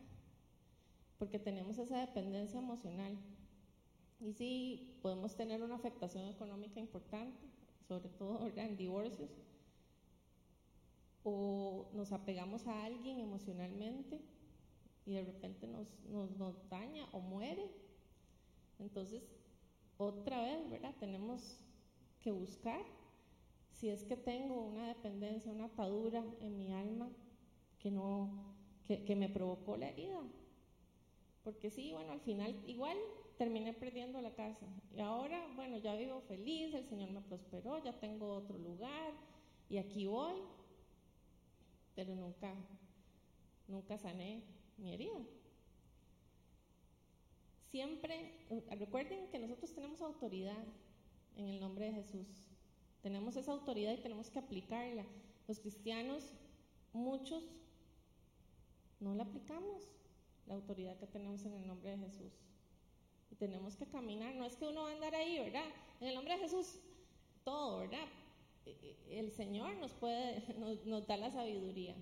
[1.24, 3.18] porque tenemos esa dependencia emocional.
[4.20, 7.40] Y sí, podemos tener una afectación económica importante,
[7.88, 9.30] sobre todo en divorcios,
[11.24, 14.22] o nos apegamos a alguien emocionalmente
[15.06, 17.70] y de repente nos, nos, daña o muere.
[18.80, 19.24] Entonces,
[19.98, 20.96] otra vez, ¿verdad?
[21.00, 21.60] Tenemos
[22.20, 22.82] que buscar
[23.72, 27.10] si es que tengo una dependencia, una atadura en mi alma
[27.80, 28.56] que no,
[28.86, 30.22] que, que me provocó la herida.
[31.44, 32.98] Porque sí, bueno, al final igual
[33.38, 34.66] terminé perdiendo la casa.
[34.96, 39.14] Y ahora, bueno, ya vivo feliz, el Señor me prosperó, ya tengo otro lugar
[39.70, 40.36] y aquí voy.
[41.96, 42.54] Pero nunca,
[43.68, 44.44] nunca sané
[44.78, 45.20] mi herida.
[47.72, 48.46] Siempre,
[48.78, 50.64] recuerden que nosotros tenemos autoridad
[51.36, 52.28] en el nombre de Jesús.
[53.02, 55.06] Tenemos esa autoridad y tenemos que aplicarla.
[55.48, 56.24] Los cristianos,
[56.94, 57.44] muchos,
[59.00, 59.84] no la aplicamos,
[60.46, 62.34] la autoridad que tenemos en el nombre de Jesús.
[63.32, 65.66] Y tenemos que caminar, no es que uno va a andar ahí, ¿verdad?
[66.00, 66.80] En el nombre de Jesús,
[67.44, 68.08] todo, ¿verdad?
[68.66, 70.44] E, e, el Señor nos puede,
[70.86, 71.96] nos da la sabiduría,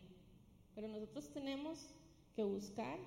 [0.75, 1.93] pero nosotros tenemos
[2.35, 2.99] que buscar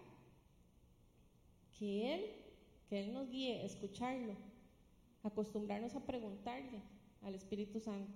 [1.79, 2.31] que Él,
[2.89, 4.35] que Él nos guíe, escucharlo,
[5.23, 6.83] acostumbrarnos a preguntarle
[7.23, 8.13] al Espíritu Santo,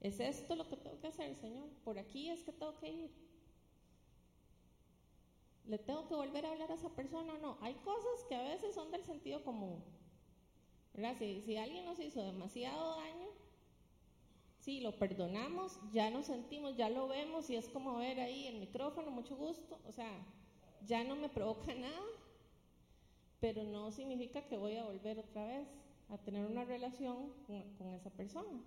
[0.00, 1.68] ¿es esto lo que tengo que hacer, Señor?
[1.84, 3.10] ¿Por aquí es que tengo que ir?
[5.66, 7.58] ¿Le tengo que volver a hablar a esa persona o no?
[7.60, 9.82] Hay cosas que a veces son del sentido común.
[10.94, 11.16] ¿verdad?
[11.18, 13.26] Si, si alguien nos hizo demasiado daño,
[14.66, 18.58] sí, lo perdonamos, ya nos sentimos, ya lo vemos y es como ver ahí el
[18.58, 20.10] micrófono, mucho gusto, o sea,
[20.84, 22.02] ya no me provoca nada,
[23.38, 25.68] pero no significa que voy a volver otra vez
[26.08, 28.60] a tener una relación con, esa persona.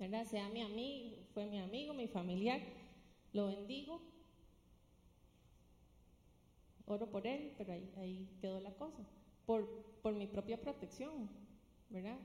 [0.00, 0.26] ¿verdad?
[0.26, 2.60] Sea mi amigo, fue mi amigo, mi familiar,
[3.32, 4.00] lo bendigo,
[6.86, 9.04] oro por él, pero ahí, quedó la cosa.
[9.46, 11.28] Por mi propia protección,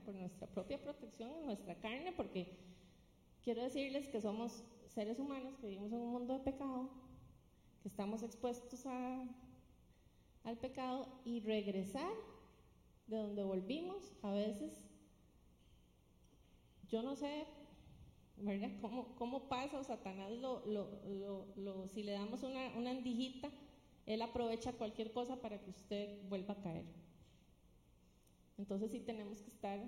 [0.04, 2.58] Por nuestra propia protección en nuestra carne, porque
[3.42, 6.90] quiero decirles que somos seres humanos que vivimos en un mundo de pecado,
[7.82, 9.26] que estamos expuestos a,
[10.44, 12.12] al pecado y regresar
[13.06, 14.86] de donde volvimos, a veces,
[16.88, 17.46] yo no sé,
[18.36, 18.70] ¿verdad?
[19.16, 23.50] ¿Cómo, pasa o Satanás lo, si le damos una andijita,
[24.04, 27.03] él aprovecha cualquier cosa para que usted vuelva a caer.
[28.58, 29.80] Entonces sí tenemos que estar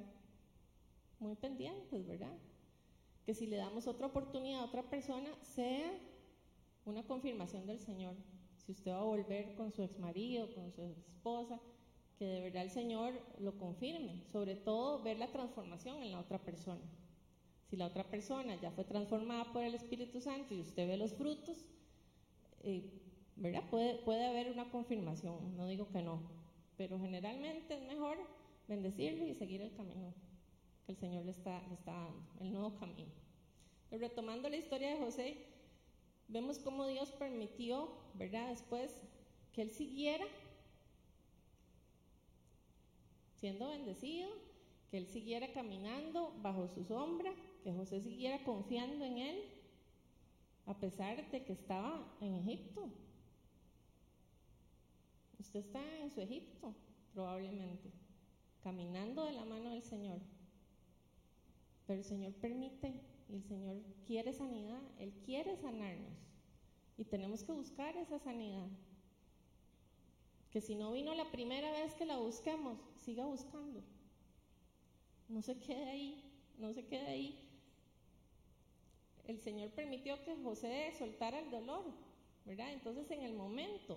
[1.20, 2.36] muy pendientes, ¿verdad?
[3.24, 5.92] Que si le damos otra oportunidad a otra persona, sea
[6.84, 8.14] una confirmación del Señor.
[8.58, 11.60] Si usted va a volver con su ex marido, con su esposa,
[12.18, 14.24] que de verdad el Señor lo confirme.
[14.32, 16.82] Sobre todo ver la transformación en la otra persona.
[17.68, 21.12] Si la otra persona ya fue transformada por el Espíritu Santo y usted ve los
[21.14, 21.66] frutos,
[22.62, 22.88] eh,
[23.36, 23.68] ¿verdad?
[23.70, 26.20] Puede, puede haber una confirmación, no digo que no,
[26.76, 28.18] pero generalmente es mejor
[28.68, 30.12] bendecirlo y seguir el camino
[30.84, 33.10] que el Señor le está, le está dando, el nuevo camino.
[33.90, 35.36] Pero retomando la historia de José,
[36.28, 38.48] vemos cómo Dios permitió, ¿verdad?
[38.50, 38.92] Después
[39.52, 40.24] que él siguiera
[43.40, 44.28] siendo bendecido,
[44.90, 49.44] que él siguiera caminando bajo su sombra, que José siguiera confiando en él,
[50.66, 52.88] a pesar de que estaba en Egipto.
[55.38, 56.74] Usted está en su Egipto,
[57.12, 57.90] probablemente,
[58.66, 60.18] caminando de la mano del Señor.
[61.86, 66.18] Pero el Señor permite y el Señor quiere sanidad, Él quiere sanarnos.
[66.98, 68.66] Y tenemos que buscar esa sanidad.
[70.50, 73.84] Que si no vino la primera vez que la busquemos, siga buscando.
[75.28, 76.24] No se quede ahí,
[76.58, 77.48] no se quede ahí.
[79.28, 81.84] El Señor permitió que José soltara el dolor,
[82.44, 82.72] ¿verdad?
[82.72, 83.96] Entonces en el momento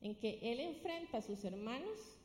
[0.00, 2.16] en que él enfrenta a sus hermanos,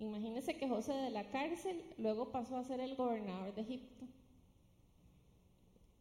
[0.00, 4.06] imagínense que José de la cárcel luego pasó a ser el gobernador de Egipto.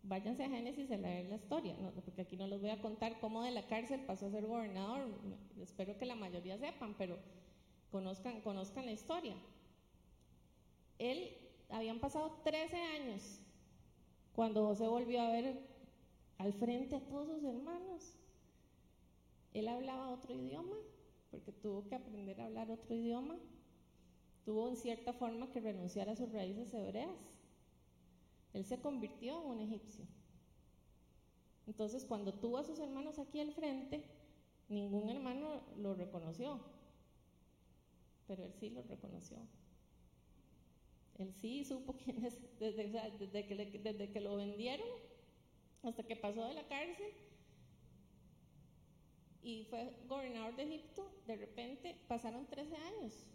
[0.01, 3.43] Váyanse a Génesis a leer la historia, porque aquí no les voy a contar cómo
[3.43, 5.07] de la cárcel pasó a ser gobernador,
[5.61, 7.17] espero que la mayoría sepan, pero
[7.91, 9.35] conozcan, conozcan la historia.
[10.97, 11.37] Él,
[11.69, 13.39] habían pasado 13 años
[14.33, 15.59] cuando José volvió a ver
[16.39, 18.19] al frente a todos sus hermanos
[19.53, 20.75] él hablaba otro idioma,
[21.31, 23.37] porque tuvo que aprender a hablar otro idioma.
[24.49, 27.15] Tuvo en cierta forma que renunciar a sus raíces hebreas.
[28.51, 30.03] Él se convirtió en un egipcio.
[31.67, 34.03] Entonces, cuando tuvo a sus hermanos aquí al frente,
[34.67, 36.59] ningún hermano lo reconoció,
[38.25, 39.37] pero él sí lo reconoció.
[41.19, 44.87] Él sí supo quién es, desde, que, desde que lo vendieron
[45.83, 47.13] hasta que pasó de la cárcel,
[49.43, 53.27] y fue gobernador de Egipto, de repente pasaron 13 años.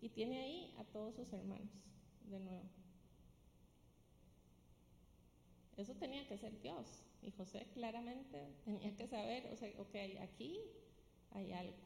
[0.00, 1.68] Y tiene ahí a todos sus hermanos
[2.24, 2.64] de nuevo.
[5.76, 7.04] Eso tenía que ser Dios.
[7.22, 10.60] Y José claramente tenía que saber, o sea, ok, aquí
[11.30, 11.76] hay algo.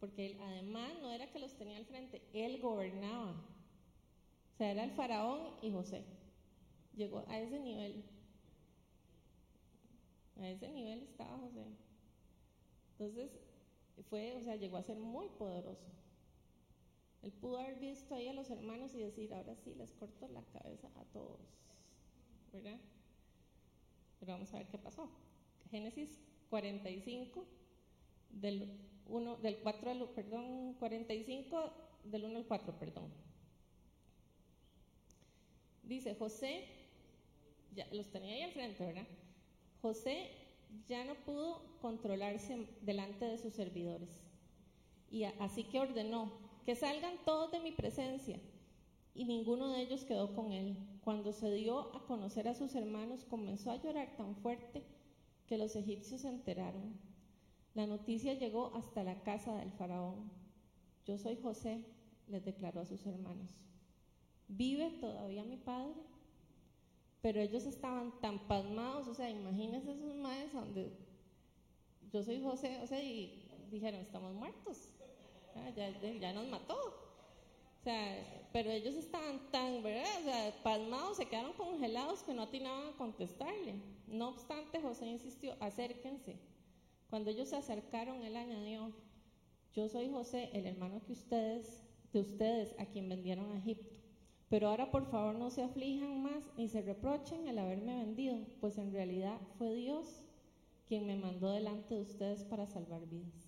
[0.00, 3.32] Porque él, además no era que los tenía al frente, él gobernaba.
[4.52, 6.04] O sea, era el faraón y José.
[6.94, 8.04] Llegó a ese nivel.
[10.36, 11.64] A ese nivel estaba José.
[12.92, 13.30] Entonces,
[14.08, 15.86] fue, o sea, llegó a ser muy poderoso.
[17.24, 20.42] Él pudo haber visto ahí a los hermanos y decir, ahora sí les corto la
[20.42, 21.40] cabeza a todos.
[22.52, 22.78] ¿Verdad?
[24.20, 25.08] Pero vamos a ver qué pasó.
[25.70, 26.20] Génesis
[26.50, 27.46] 45,
[28.28, 31.72] del, 1, del 4 al, perdón, 45,
[32.04, 33.10] del 1 al 4, perdón.
[35.82, 36.68] Dice, José,
[37.74, 39.06] ya los tenía ahí al frente, ¿verdad?
[39.80, 40.30] José
[40.88, 44.20] ya no pudo controlarse delante de sus servidores.
[45.10, 48.40] Y así que ordenó que salgan todos de mi presencia.
[49.14, 50.76] Y ninguno de ellos quedó con él.
[51.02, 54.82] Cuando se dio a conocer a sus hermanos, comenzó a llorar tan fuerte
[55.46, 56.98] que los egipcios se enteraron.
[57.74, 60.30] La noticia llegó hasta la casa del faraón.
[61.06, 61.84] Yo soy José,
[62.28, 63.50] les declaró a sus hermanos.
[64.48, 65.94] ¿Vive todavía mi padre?
[67.24, 70.92] pero ellos estaban tan pasmados, o sea, imagínense esos maes donde
[72.12, 74.90] yo soy José, o sea, y dijeron, estamos muertos,
[75.56, 76.76] ah, ya, nos mató.
[76.76, 80.06] O sea, pero ellos estaban tan, ¿verdad?
[80.20, 83.74] O sea, pasmados, se quedaron congelados que no atinaban a contestarle.
[84.06, 86.38] No obstante, José insistió, acérquense.
[87.10, 88.92] Cuando ellos se acercaron, él añadió,
[89.74, 91.82] yo soy José, el hermano que ustedes,
[92.12, 93.94] de ustedes, a quien vendieron a Egipto.
[94.48, 98.78] Pero ahora por favor no se aflijan más ni se reprochen el haberme vendido, pues
[98.78, 100.22] en realidad fue Dios
[100.86, 103.43] quien me mandó delante de ustedes para salvar vidas.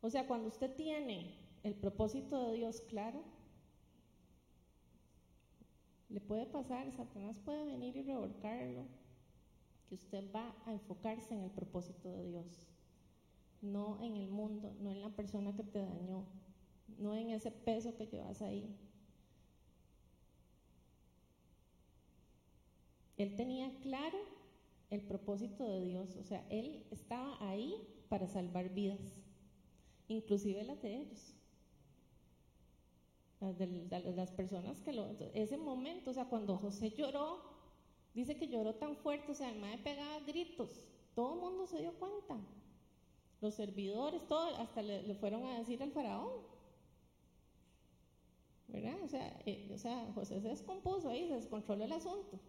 [0.00, 3.22] O sea, cuando usted tiene el propósito de Dios claro,
[6.08, 8.84] le puede pasar, Satanás puede venir y revolcarlo,
[9.88, 12.66] que usted va a enfocarse en el propósito de Dios,
[13.60, 16.24] no en el mundo, no en la persona que te dañó,
[16.98, 18.74] no en ese peso que llevas ahí,
[23.18, 24.16] Él tenía claro
[24.90, 27.74] el propósito de Dios, o sea, Él estaba ahí
[28.08, 29.00] para salvar vidas,
[30.08, 31.34] inclusive las de ellos,
[33.40, 35.06] las personas que lo...
[35.34, 37.40] Ese momento, o sea, cuando José lloró,
[38.14, 40.80] dice que lloró tan fuerte, o sea, el madre pegaba gritos,
[41.14, 42.36] todo el mundo se dio cuenta,
[43.40, 46.42] los servidores, todo, hasta le, fueron a decir al faraón,
[48.66, 48.96] ¿verdad?
[49.02, 52.40] O sea, eh, o sea, José se descompuso ahí, se descontroló el asunto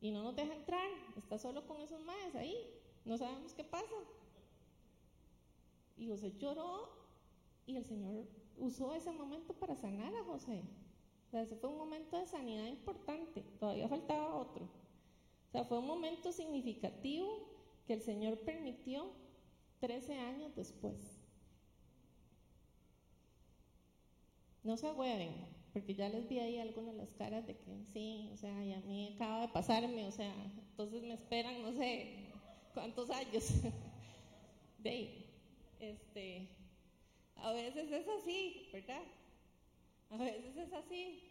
[0.00, 2.56] y no nos deja entrar, está solo con esos maes ahí,
[3.04, 3.96] no sabemos qué pasa.
[5.96, 6.88] Y José lloró
[7.66, 8.26] y el Señor
[8.58, 10.62] usó ese momento para sanar a José.
[11.26, 14.64] O sea, ese fue un momento de sanidad importante, todavía faltaba otro.
[14.64, 17.48] O sea, fue un momento significativo
[17.86, 19.10] que el Señor permitió
[19.80, 21.20] 13 años después.
[24.62, 25.32] No se hueven,
[25.72, 28.80] porque ya les vi ahí algunas las caras de que sí, o sea, y a
[28.80, 30.32] mí acaba de pasarme, o sea,
[30.70, 32.32] entonces me esperan no sé
[32.74, 33.44] cuántos años.
[34.78, 35.25] de
[35.80, 36.48] este,
[37.36, 39.02] a veces es así, ¿verdad?
[40.10, 41.22] A veces es así.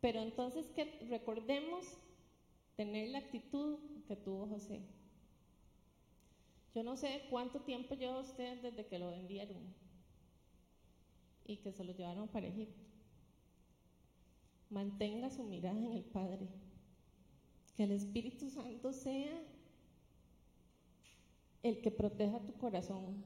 [0.00, 1.86] Pero entonces que recordemos
[2.76, 3.78] tener la actitud
[4.08, 4.80] que tuvo José.
[6.74, 9.58] Yo no sé cuánto tiempo lleva usted desde que lo vendieron
[11.44, 12.80] y que se lo llevaron para Egipto.
[14.70, 16.46] Mantenga su mirada en el Padre.
[17.76, 19.42] Que el Espíritu Santo sea
[21.62, 23.24] el que proteja tu corazón.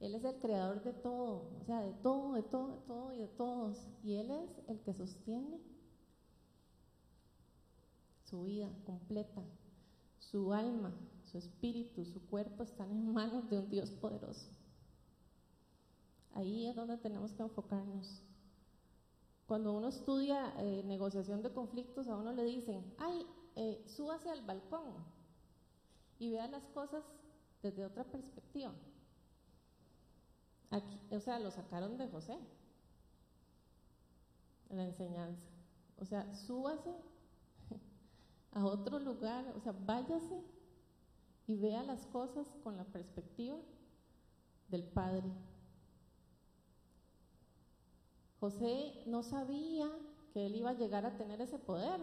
[0.00, 3.18] Él es el creador de todo, o sea, de todo, de todo, de todo y
[3.18, 3.86] de todos.
[4.02, 5.60] Y Él es el que sostiene
[8.24, 9.42] su vida completa,
[10.18, 14.48] su alma, su espíritu, su cuerpo están en manos de un Dios poderoso.
[16.32, 18.22] Ahí es donde tenemos que enfocarnos.
[19.46, 23.26] Cuando uno estudia eh, negociación de conflictos, a uno le dicen, ay,
[23.56, 24.94] eh, súbase al balcón
[26.20, 27.02] y vea las cosas
[27.62, 28.72] desde otra perspectiva.
[30.70, 32.38] Aquí, o sea, lo sacaron de José,
[34.70, 35.46] la enseñanza.
[35.98, 36.94] O sea, súbase
[38.52, 40.42] a otro lugar, o sea, váyase
[41.46, 43.56] y vea las cosas con la perspectiva
[44.68, 45.28] del Padre.
[48.38, 49.90] José no sabía
[50.32, 52.00] que él iba a llegar a tener ese poder.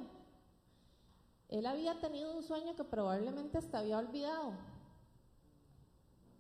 [1.48, 4.52] él había tenido un sueño que probablemente hasta había olvidado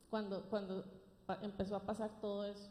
[0.09, 0.85] cuando, cuando
[1.41, 2.69] empezó a pasar todo eso.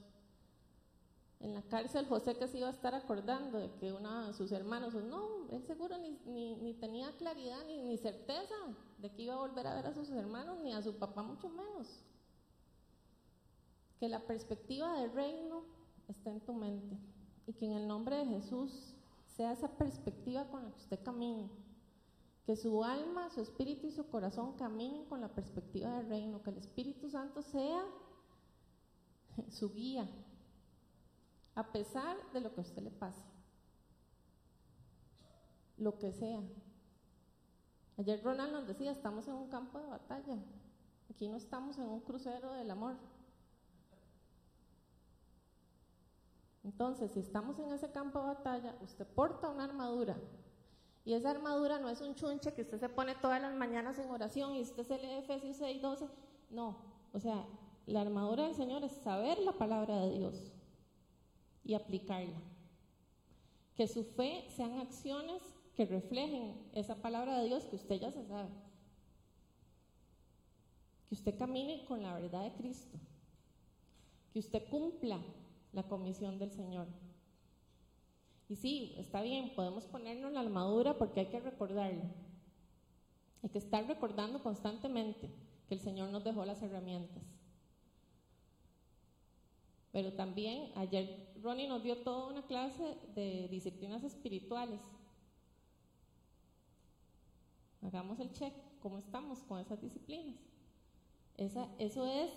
[1.41, 4.53] En la cárcel José que se iba a estar acordando de que uno de sus
[4.53, 6.19] hermanos, no, él seguro ni,
[6.57, 8.55] ni, tenía claridad ni, ni, certeza
[8.99, 11.51] de que iba a volver a ver a sus hermanos, ni a su papá mucho
[11.51, 12.03] menos.
[14.01, 15.63] Que la perspectiva del reino
[16.09, 16.97] está en tu mente
[17.47, 18.95] y que en el nombre de Jesús
[19.37, 21.51] sea esa perspectiva con la que usted camine.
[22.47, 26.43] Que su alma, su espíritu y su corazón caminen con la perspectiva del reino.
[26.43, 27.85] Que el Espíritu Santo sea
[29.51, 30.09] su guía,
[31.55, 33.23] a pesar de lo que a usted le pase.
[35.77, 36.41] Lo que sea.
[37.99, 40.39] Ayer Ronald nos decía, estamos en un campo de batalla.
[41.11, 42.97] Aquí no estamos en un crucero del amor.
[46.63, 50.17] Entonces, si estamos en ese campo de batalla, usted porta una armadura.
[51.07, 54.11] Y esa armadura no es un chunche que usted se pone todas las mañanas en
[54.11, 56.09] oración y usted se lee Efesios 6, 12.
[56.51, 56.77] No,
[57.13, 57.47] o sea,
[57.87, 60.53] la armadura del Señor es saber la palabra de Dios
[61.65, 62.43] y aplicarla.
[63.77, 65.41] Que su fe sean acciones
[65.77, 68.49] que reflejen esa palabra de Dios que usted ya se sabe.
[71.09, 72.99] Que usted camine con la verdad de Cristo.
[74.33, 75.21] Que usted cumpla
[75.73, 76.89] la comisión del Señor.
[78.49, 82.05] Y sí, está bien, podemos ponernos la armadura porque hay que recordarlo.
[83.43, 85.31] Hay que estar recordando constantemente
[85.69, 87.23] que el Señor nos dejó las herramientas.
[89.93, 94.81] Pero también ayer Ronnie nos dio toda una clase de disciplinas espirituales.
[97.83, 100.37] Hagamos el check, ¿cómo estamos con esas disciplinas?
[101.37, 102.31] Esa, eso es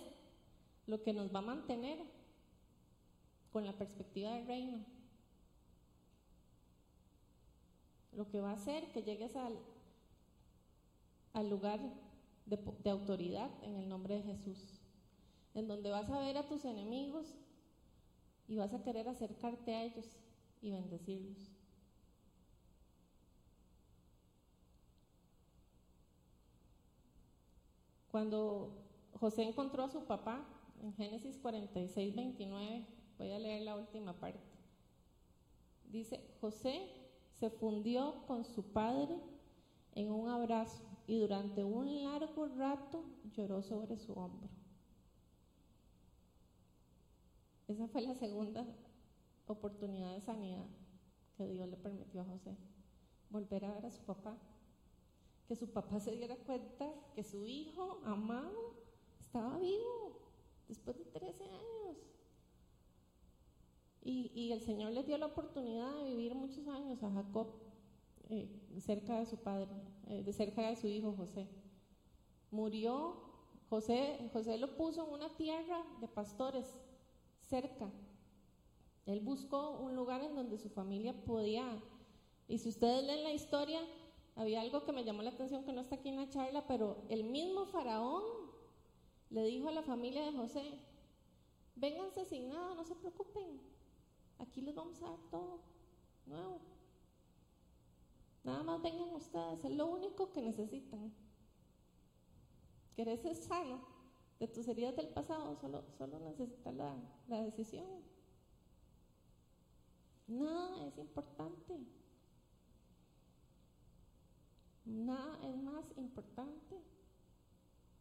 [0.88, 2.00] lo que nos va a mantener
[3.52, 4.86] con la perspectiva del reino.
[8.12, 9.60] Lo que va a hacer que llegues al,
[11.50, 11.80] lugar
[12.46, 14.82] de, de autoridad en el nombre de Jesús,
[15.54, 17.36] en donde vas a ver a tus enemigos
[18.48, 20.06] y vas a querer acercarte a ellos
[20.62, 21.52] y bendecirlos.
[28.12, 28.72] Cuando
[29.20, 30.44] José encontró a su papá
[30.82, 32.86] en Génesis 46, 29,
[33.20, 34.40] Voy a leer la última parte.
[35.92, 36.88] Dice, José
[37.40, 39.20] se fundió con su padre
[39.94, 44.50] en un abrazo y durante un largo rato lloró sobre su hombro.
[47.68, 48.66] Esa fue la segunda
[49.48, 50.66] oportunidad de sanidad
[51.38, 52.58] que Dios le permitió a José.
[53.30, 54.38] Volver a ver a su papá.
[55.48, 58.74] Que su papá se diera cuenta que su hijo amado
[59.20, 60.20] estaba vivo
[60.68, 61.29] después de 13 años.
[64.02, 67.48] Y, el Señor les dio la oportunidad de vivir muchos años a Jacob
[68.30, 69.70] eh, cerca de su padre,
[70.08, 71.48] eh, de cerca de su hijo José.
[72.52, 73.18] Murió,
[73.70, 76.66] José, José lo puso en una tierra de pastores
[77.42, 77.92] cerca.
[79.06, 81.66] Él buscó un lugar en donde su familia podía.
[82.48, 83.82] Y si ustedes leen la historia,
[84.36, 87.04] había algo que me llamó la atención que no está aquí en la charla, pero
[87.10, 88.24] el mismo faraón
[89.30, 90.80] le dijo a la familia de José,
[91.76, 93.60] vénganse sin nada, no se preocupen,
[94.40, 95.60] Aquí les vamos a dar todo
[96.26, 96.60] nuevo.
[98.44, 101.14] Nada más vengan ustedes, es lo único que necesitan.
[102.96, 103.82] ¿Querés ser sano
[104.40, 105.56] de tus heridas del pasado?
[105.58, 106.96] Solo, solo necesitas la,
[107.28, 107.86] la decisión.
[110.28, 111.80] Nada es importante.
[114.86, 116.82] Nada es más importante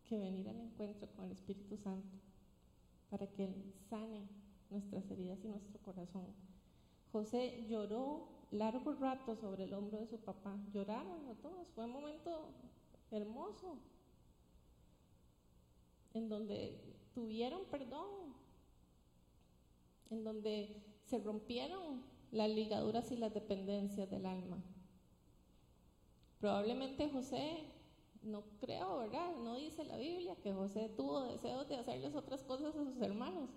[0.05, 2.17] que venir al encuentro con el Espíritu Santo
[3.11, 4.27] para que Él sane
[4.71, 6.27] nuestras heridas y nuestro corazón.
[7.13, 10.57] José lloró largo rato sobre el hombro de su papá.
[10.73, 11.69] Lloraron a todos.
[11.75, 12.51] Fue un momento
[13.11, 13.79] hermoso
[16.15, 16.79] en donde
[17.15, 18.09] tuvieron perdón,
[20.11, 24.63] en donde se rompieron las ligaduras y las dependencias del alma.
[26.41, 27.65] Probablemente José,
[28.23, 29.37] no creo, ¿verdad?
[29.37, 33.51] No dice la Biblia que José tuvo deseos de hacerles otras cosas a sus hermanos.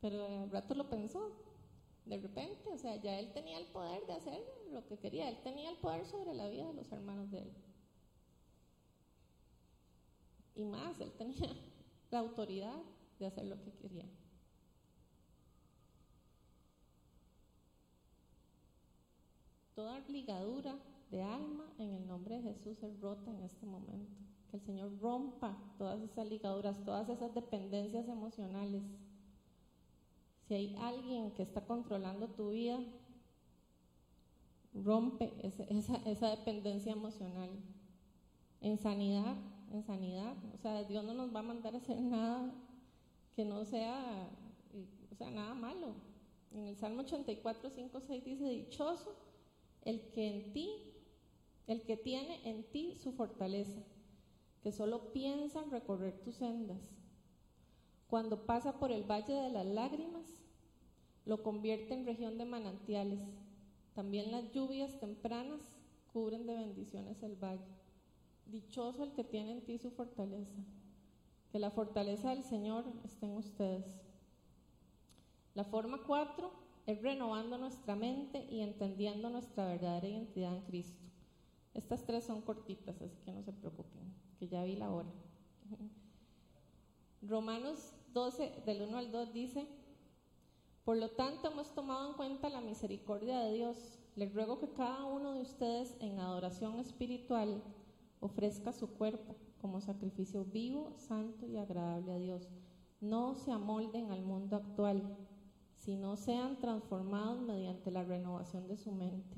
[0.00, 1.32] Pero al rato lo pensó,
[2.04, 4.40] de repente, o sea, ya él tenía el poder de hacer
[4.70, 7.52] lo que quería, él tenía el poder sobre la vida de los hermanos de él.
[10.54, 11.48] Y más, él tenía
[12.10, 12.80] la autoridad
[13.18, 14.06] de hacer lo que quería.
[19.74, 20.78] Toda ligadura
[21.10, 24.16] de alma en el nombre de Jesús es rota en este momento.
[24.50, 28.82] Que el Señor rompa todas esas ligaduras, todas esas dependencias emocionales
[30.46, 32.78] si hay alguien que está controlando tu vida,
[34.72, 37.50] rompe esa, dependencia emocional.
[38.60, 39.36] En sanidad,
[39.72, 42.52] en sanidad, o sea, Dios no nos va a mandar a hacer nada
[43.34, 44.28] que no sea,
[45.12, 45.94] o sea, nada malo.
[46.52, 49.14] En el Salmo 84, 5, 6 dice, dichoso
[49.84, 50.70] el que en ti,
[51.66, 53.82] el que tiene en ti su fortaleza,
[54.62, 56.78] que solo piensa en recorrer tus sendas.
[58.08, 60.24] Cuando pasa por el valle de las lágrimas,
[61.24, 63.20] lo convierte en región de manantiales.
[63.94, 65.60] También las lluvias tempranas
[66.12, 67.66] cubren de bendiciones el valle.
[68.46, 70.60] Dichoso el que tiene en ti su fortaleza.
[71.50, 74.00] Que la fortaleza del Señor esté en ustedes.
[75.54, 76.52] La forma cuatro
[76.86, 81.04] es renovando nuestra mente y entendiendo nuestra verdadera identidad en Cristo.
[81.74, 85.08] Estas tres son cortitas, así que no se preocupen, que ya vi la hora.
[87.22, 89.66] Romanos 12, del 1 al 2 dice,
[90.86, 93.76] por lo tanto hemos tomado en cuenta la misericordia de Dios.
[94.14, 97.62] Les ruego que cada uno de ustedes en adoración espiritual
[98.20, 102.48] ofrezca su cuerpo como sacrificio vivo, santo y agradable a Dios.
[103.02, 105.14] No se amolden al mundo actual,
[105.76, 109.36] sino sean transformados mediante la renovación de su mente.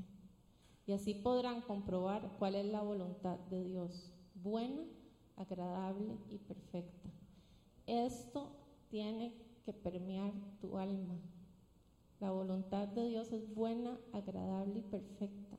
[0.86, 4.84] Y así podrán comprobar cuál es la voluntad de Dios, buena,
[5.34, 7.10] agradable y perfecta.
[7.84, 9.34] Esto tiene
[9.64, 11.18] que permear tu alma.
[12.20, 15.56] La voluntad de Dios es buena, agradable y perfecta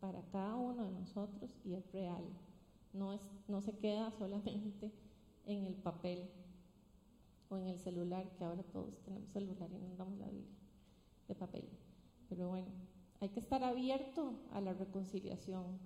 [0.00, 2.24] para cada uno de nosotros y es real
[2.92, 4.92] no, es, no se queda solamente
[5.46, 6.28] en el papel
[7.48, 10.56] o en el celular, que ahora todos tenemos celular y no damos la Biblia
[11.26, 11.68] de papel.
[12.28, 12.68] Pero bueno,
[13.20, 15.78] hay que estar abierto a la reconciliación.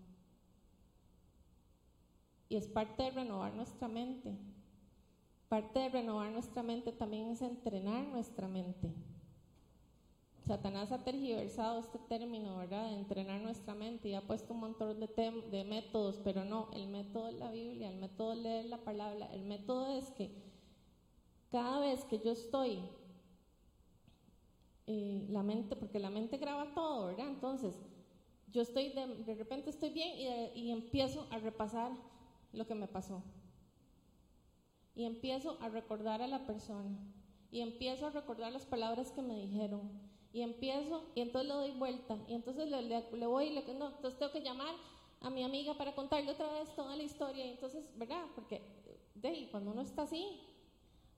[2.51, 4.37] Y es parte de renovar nuestra mente.
[5.55, 8.93] Parte de renovar nuestra mente también es entrenar nuestra mente.
[10.45, 12.89] Satanás ha tergiversado este término, ¿verdad?
[12.89, 15.07] De entrenar nuestra mente y ha puesto un montón de,
[15.53, 19.33] de métodos, pero no, el método es la Biblia, el método es leer la palabra,
[19.33, 20.33] el método es que
[21.53, 22.81] cada vez que yo estoy,
[24.89, 27.29] eh, la mente, porque la mente graba todo, ¿verdad?
[27.29, 27.79] Entonces,
[28.51, 31.93] yo estoy, de, repente estoy bien y, y empiezo a repasar
[32.53, 33.23] lo que me pasó.
[34.95, 36.97] Y empiezo a recordar a la persona.
[37.51, 39.91] Y empiezo a recordar las palabras que me dijeron
[40.35, 43.87] y empiezo y entonces le doy vuelta y entonces le, le, voy y le no,
[43.87, 44.75] entonces tengo que llamar
[45.21, 48.25] a mi amiga para contarle otra vez toda la historia y entonces, ¿verdad?
[48.35, 48.61] Porque
[49.15, 50.41] de ahí, cuando uno está así,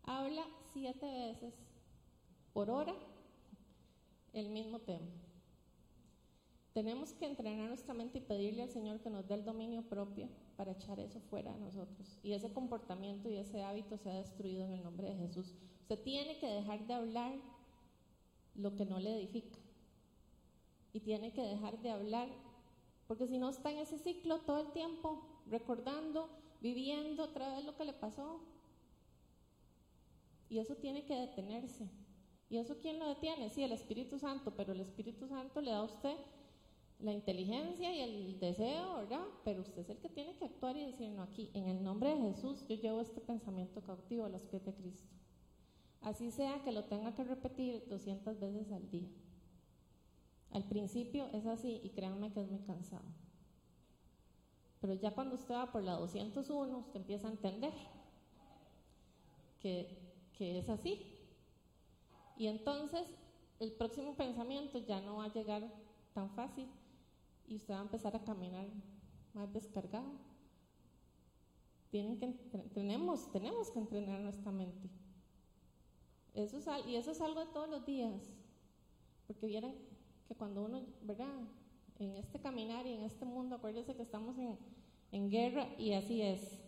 [0.05, 1.55] habla siete veces
[2.53, 2.95] por hora
[4.35, 5.09] el mismo tema.
[6.75, 10.29] Tenemos que entrenar nuestra mente y pedirle al Señor que nos dé el dominio propio
[10.57, 12.19] para echar eso fuera de nosotros.
[12.23, 15.55] Y ese comportamiento y ese hábito se ha destruido en el nombre de Jesús.
[15.83, 17.35] Usted tiene que dejar de hablar
[18.55, 19.59] lo que no le edifica.
[20.93, 22.29] Y tiene que dejar de hablar,
[23.07, 26.31] porque si no está en ese ciclo todo el tiempo, recordando,
[26.63, 28.41] viviendo otra vez lo que le pasó.
[30.49, 31.89] Y eso tiene que detenerse.
[32.49, 33.51] ¿Y eso quién lo detiene?
[33.51, 36.17] Sí, el Espíritu Santo, pero el Espíritu Santo le da a usted
[36.99, 39.25] la inteligencia y el deseo, ¿verdad?
[39.45, 42.15] Pero usted es el que tiene que actuar y decir, no, aquí, en el nombre
[42.15, 45.09] de Jesús, yo llevo este pensamiento cautivo a los pies de Cristo.
[46.01, 49.09] Así sea que lo tenga que repetir 200 veces al día.
[50.53, 53.05] Al principio es así y créanme que es muy cansado.
[54.81, 57.73] Pero ya cuando usted va por la 201, usted empieza a entender
[59.61, 59.99] que,
[60.39, 61.03] que es así.
[62.39, 63.07] Y entonces
[63.59, 65.71] el próximo pensamiento ya no va a llegar
[66.15, 66.67] tan fácil
[67.49, 68.67] y usted va a empezar a caminar
[69.35, 70.11] más descargado.
[71.91, 72.27] Tienen que,
[72.75, 74.89] tenemos, tenemos que entrenar nuestra mente.
[76.35, 78.31] Eso es, y eso es algo de todos los días.
[79.27, 79.75] Porque vieran
[80.29, 81.33] que cuando uno, ¿verdad?
[81.99, 84.59] En este caminar y en este mundo, acuérdense que estamos en,
[85.13, 86.59] en guerra y así es.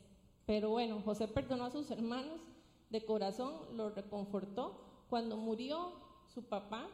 [0.46, 2.40] Pero bueno, José perdonó a sus hermanos
[2.88, 4.80] de corazón, los reconfortó.
[5.10, 5.92] Cuando murió
[6.26, 6.88] su papá,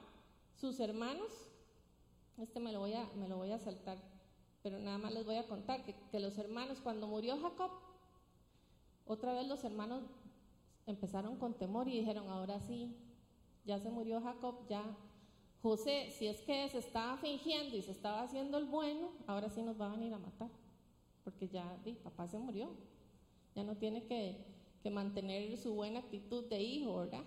[0.54, 1.30] sus hermanos,
[2.38, 3.98] este me lo voy a, me lo voy a saltar,
[4.62, 7.70] pero nada más les voy a contar que, que los hermanos, cuando murió Jacob,
[9.06, 10.02] otra vez los hermanos
[10.86, 12.94] empezaron con temor y dijeron, ahora sí,
[13.64, 14.96] ya se murió Jacob, ya
[15.62, 19.62] José, si es que se estaba fingiendo y se estaba haciendo el bueno, ahora sí
[19.62, 20.50] nos va a venir a matar,
[21.24, 22.68] porque ya di, papá se murió,
[23.54, 24.44] ya no tiene que,
[24.82, 27.24] que, mantener su buena actitud de hijo, ¿verdad?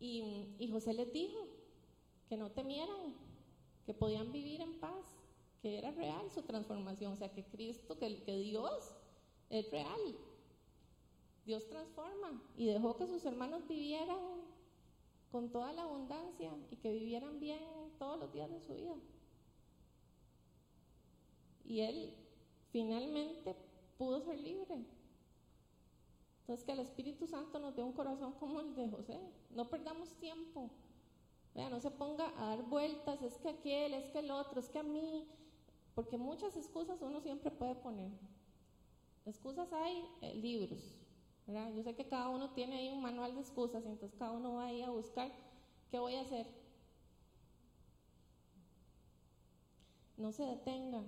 [0.00, 1.38] Y, y José les dijo
[2.28, 3.14] que no temieran,
[3.88, 5.16] que podían vivir en paz,
[5.62, 8.94] que era real su transformación, o sea, que Cristo, que, Dios
[9.48, 10.14] es real,
[11.46, 14.42] Dios transforma y dejó que sus hermanos vivieran
[15.32, 17.60] con toda la abundancia y que vivieran bien
[17.98, 18.94] todos los días de su vida.
[21.64, 22.14] y él
[22.70, 23.56] finalmente
[23.96, 24.84] pudo ser libre.
[26.40, 29.18] Entonces, que el Espíritu Santo nos dé un corazón como el de José.
[29.50, 30.70] No perdamos tiempo.
[31.68, 34.78] No se ponga a dar vueltas, es que aquel, es que el otro, es que
[34.78, 35.26] a mí,
[35.94, 38.10] porque muchas excusas uno siempre puede poner.
[39.26, 40.94] Excusas hay, eh, libros.
[41.74, 44.54] Yo sé que cada uno tiene ahí un manual de excusas, y entonces cada uno
[44.54, 45.32] va ahí a buscar
[45.90, 46.46] qué voy a hacer.
[50.16, 51.02] No se detenga.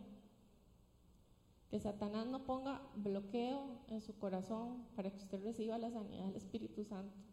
[1.71, 6.37] Que Satanás no ponga bloqueo en su corazón para que usted reciba la sanidad del
[6.37, 7.30] Espíritu Santo.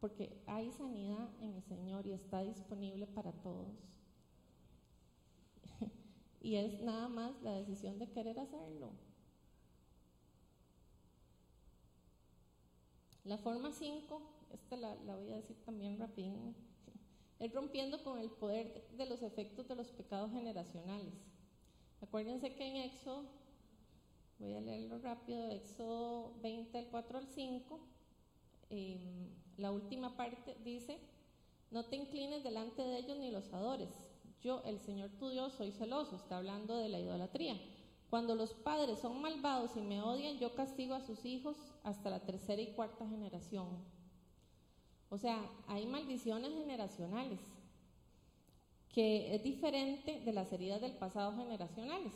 [0.00, 3.68] Porque hay sanidad en el Señor y está disponible para todos.
[6.40, 8.92] y es nada más la decisión de querer hacerlo.
[13.24, 16.34] La forma 5, esta la, voy a decir también rápido,
[17.38, 21.12] es rompiendo con el poder de los efectos de los pecados generacionales.
[22.00, 23.26] Acuérdense que en Éxodo,
[24.38, 27.80] voy a leerlo rápido, Éxodo 20, del 4 al 5,
[28.70, 30.98] em, la última parte dice,
[31.70, 33.90] no te inclines delante de ellos ni los adores.
[34.42, 36.16] Yo, el Señor tu Dios, soy celoso.
[36.16, 37.60] Está hablando de la idolatría.
[38.08, 42.20] Cuando los padres son malvados y me odian, yo castigo a sus hijos hasta la
[42.20, 43.68] tercera y cuarta generación.
[45.10, 45.38] O sea,
[45.68, 47.40] hay maldiciones generacionales,
[48.92, 52.12] que es diferente de las heridas del pasado generacionales.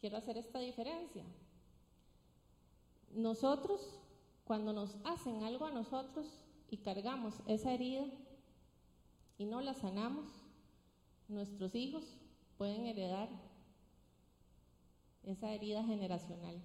[0.00, 1.24] Quiero hacer esta diferencia.
[3.14, 4.00] Nosotros,
[4.44, 6.26] cuando nos hacen algo a nosotros
[6.68, 8.04] y cargamos esa herida
[9.38, 10.26] y no la sanamos,
[11.28, 12.04] nuestros hijos
[12.58, 13.28] pueden heredar
[15.24, 16.60] esa herida generacional.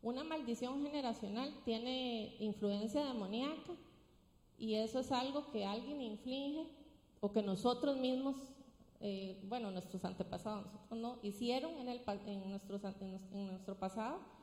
[0.00, 3.72] Una maldición generacional tiene influencia demoníaca
[4.56, 6.66] y eso es algo que alguien inflige
[7.20, 8.36] o que nosotros mismos,
[9.00, 14.37] eh, bueno, nuestros antepasados, nosotros no, hicieron en, el, en, nuestros, en nuestro pasado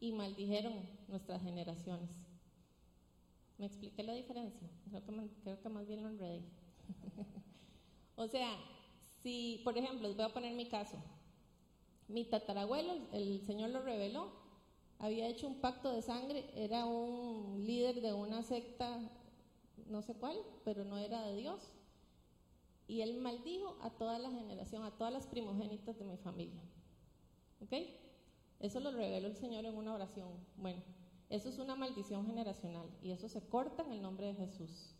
[0.00, 0.74] y maldijeron
[1.08, 2.10] nuestras generaciones.
[3.58, 4.68] ¿Me expliqué la diferencia?
[4.88, 6.42] Creo que, creo que más bien lo enredé.
[8.16, 8.50] o sea,
[9.22, 10.96] si, por ejemplo, les voy a poner mi caso.
[12.08, 14.30] Mi tatarabuelo, el Señor lo reveló,
[14.98, 18.98] había hecho un pacto de sangre, era un líder de una secta,
[19.88, 21.72] no sé cuál, pero no era de Dios.
[22.88, 26.62] Y él maldijo a toda la generación, a todas las primogénitas de mi familia.
[27.60, 27.72] ¿Ok?
[28.60, 30.30] Eso lo reveló el Señor en una oración.
[30.56, 30.82] Bueno,
[31.28, 34.94] eso es una maldición generacional y eso se corta en el nombre de Jesús.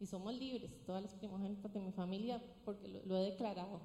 [0.00, 3.80] Y somos libres, todas las primogénitas de mi familia, porque lo he declarado.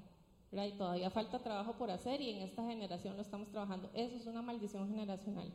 [0.51, 3.89] Y todavía falta trabajo por hacer y en esta generación lo estamos trabajando.
[3.93, 5.53] Eso es una maldición generacional.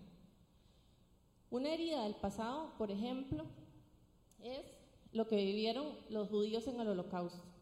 [1.50, 3.44] Una herida del pasado, por ejemplo,
[4.40, 4.64] es
[5.12, 7.53] lo que vivieron los judíos en el holocausto.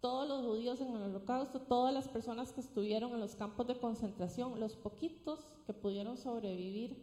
[0.00, 3.78] Todos los judíos en el holocausto, todas las personas que estuvieron en los campos de
[3.78, 6.96] concentración, los poquitos que pudieron sobrevivir,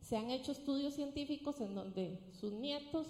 [0.00, 3.06] se han hecho estudios científicos en donde sus nietos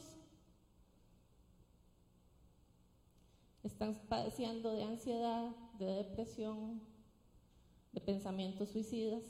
[3.62, 6.82] están padeciendo de ansiedad, de depresión,
[7.93, 9.23] de pensamientos suicidas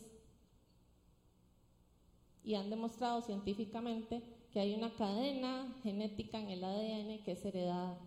[2.45, 7.99] y han demostrado científicamente que hay una cadena genética en el ADN que es heredada.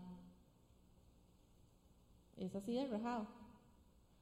[2.38, 3.28] Es así de rajado.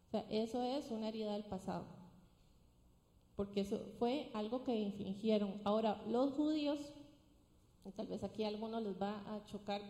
[0.08, 1.86] O sea, eso es una herida del pasado.
[3.36, 5.60] Porque eso fue algo que infligieron.
[5.64, 6.80] Ahora, los judíos,
[7.96, 9.82] tal vez aquí a algunos les va a chocar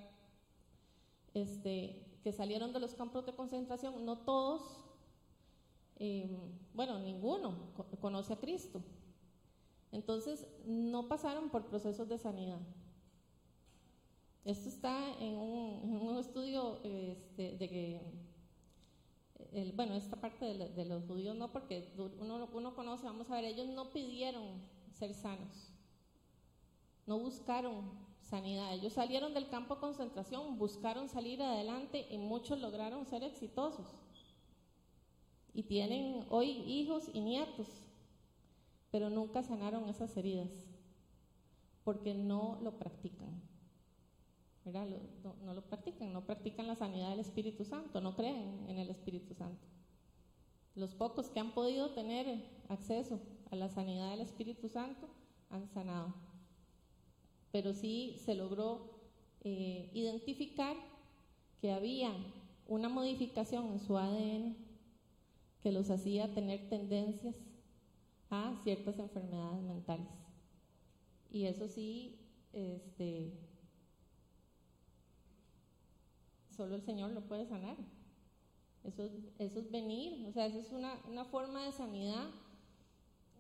[1.34, 4.62] este, que salieron de los campos de concentración, no todos,
[5.98, 6.38] eh,
[6.74, 7.54] bueno, ninguno
[8.00, 8.82] conoce a Cristo.
[9.92, 12.60] Entonces, no pasaron por procesos de sanidad.
[14.46, 18.02] Esto está en un, estudio este, de que,
[19.74, 23.68] bueno, esta parte de, los judíos no, porque uno, uno conoce, vamos a ver, ellos
[23.68, 24.62] no pidieron
[24.92, 25.72] ser sanos,
[27.06, 28.04] no buscaron
[28.34, 28.74] sanidad.
[28.74, 33.88] Ellos salieron del campo de concentración, buscaron salir adelante y muchos lograron ser exitosos.
[35.54, 37.68] Y tienen hoy hijos y nietos,
[38.92, 40.50] pero nunca sanaron esas heridas
[41.84, 43.53] porque no lo practican.
[44.66, 49.34] No, lo practican, no practican la sanidad del Espíritu Santo, no creen en el Espíritu
[49.34, 49.66] Santo.
[50.76, 53.20] Los pocos que han podido tener acceso
[53.52, 55.08] a la sanidad del Espíritu Santo
[55.50, 56.14] han sanado
[57.54, 58.82] pero sí se logró
[59.44, 60.76] eh, identificar
[61.62, 62.12] que había
[62.68, 64.58] una modificación en su ADN
[65.62, 67.36] que los hacía tener tendencias
[68.32, 70.08] a ciertas enfermedades mentales.
[71.30, 72.18] Y eso sí,
[72.54, 73.38] este,
[76.54, 77.78] solo el Señor lo puede sanar.
[78.84, 79.10] Eso,
[79.40, 82.30] eso es venir, o sea, eso es una, una forma de sanidad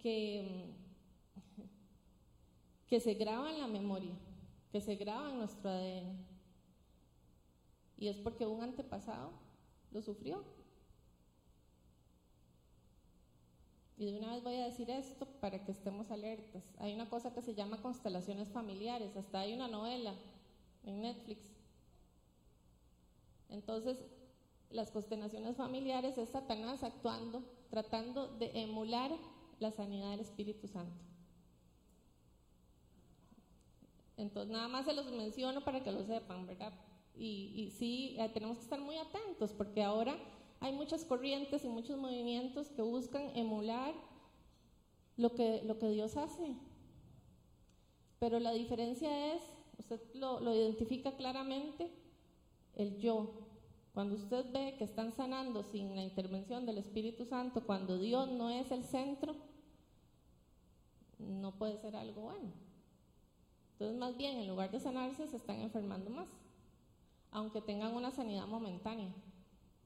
[0.02, 0.74] que,
[2.88, 4.14] que se graba en la memoria,
[4.72, 6.18] que se graba en nuestro ADN.
[7.98, 9.32] Y es porque un antepasado
[9.92, 10.44] lo sufrió.
[13.98, 16.64] Y de una vez voy a decir esto para que estemos alertas.
[16.80, 20.14] Hay una cosa que se llama constelaciones familiares, hasta hay una novela
[20.84, 21.53] en Netflix.
[23.54, 24.04] Entonces,
[24.72, 29.12] las constelaciones familiares es Satanás actuando, tratando de emular
[29.60, 31.00] la sanidad del Espíritu Santo.
[34.18, 36.74] Entonces, nada más se los menciono para que lo sepan, ¿verdad?
[37.16, 40.18] Y, sí, eh, tenemos que estar muy atentos porque ahora
[40.60, 43.94] hay muchas corrientes y muchos movimientos que buscan emular
[45.16, 46.56] lo que, lo que Dios hace.
[48.18, 49.44] Pero la diferencia es,
[49.78, 51.92] usted lo, lo identifica claramente,
[52.76, 53.43] el yo.
[53.94, 58.50] Cuando usted ve que están sanando sin la intervención del Espíritu Santo, cuando Dios no
[58.50, 59.36] es el centro,
[61.20, 62.52] no puede ser algo bueno.
[63.74, 66.28] Entonces, más bien, en lugar de sanarse, se están enfermando más,
[67.30, 69.14] aunque tengan una sanidad momentánea,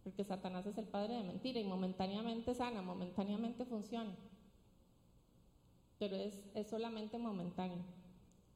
[0.05, 4.15] porque Satanás es el padre de mentira y momentáneamente sana, momentáneamente funciona,
[5.99, 7.83] pero es, es solamente momentáneo.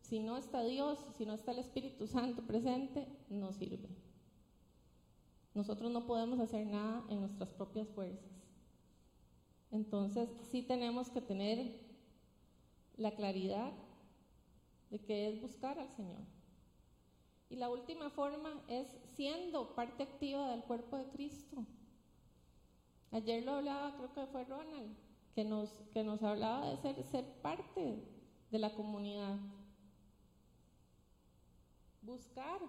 [0.01, 3.89] Si no está Dios, si no está el Espíritu Santo presente, no sirve.
[5.53, 8.31] Nosotros no podemos hacer nada en nuestras propias fuerzas.
[9.71, 11.91] Entonces, sí tenemos que tener
[12.97, 13.71] la claridad
[14.89, 16.21] de que es buscar al Señor.
[17.49, 21.65] Y la última forma es siendo parte activa del cuerpo de Cristo.
[23.11, 24.95] Ayer lo hablaba, creo que fue Ronald,
[25.35, 28.01] que nos, que nos hablaba de ser, ser parte
[28.49, 29.37] de la comunidad.
[32.01, 32.61] Buscar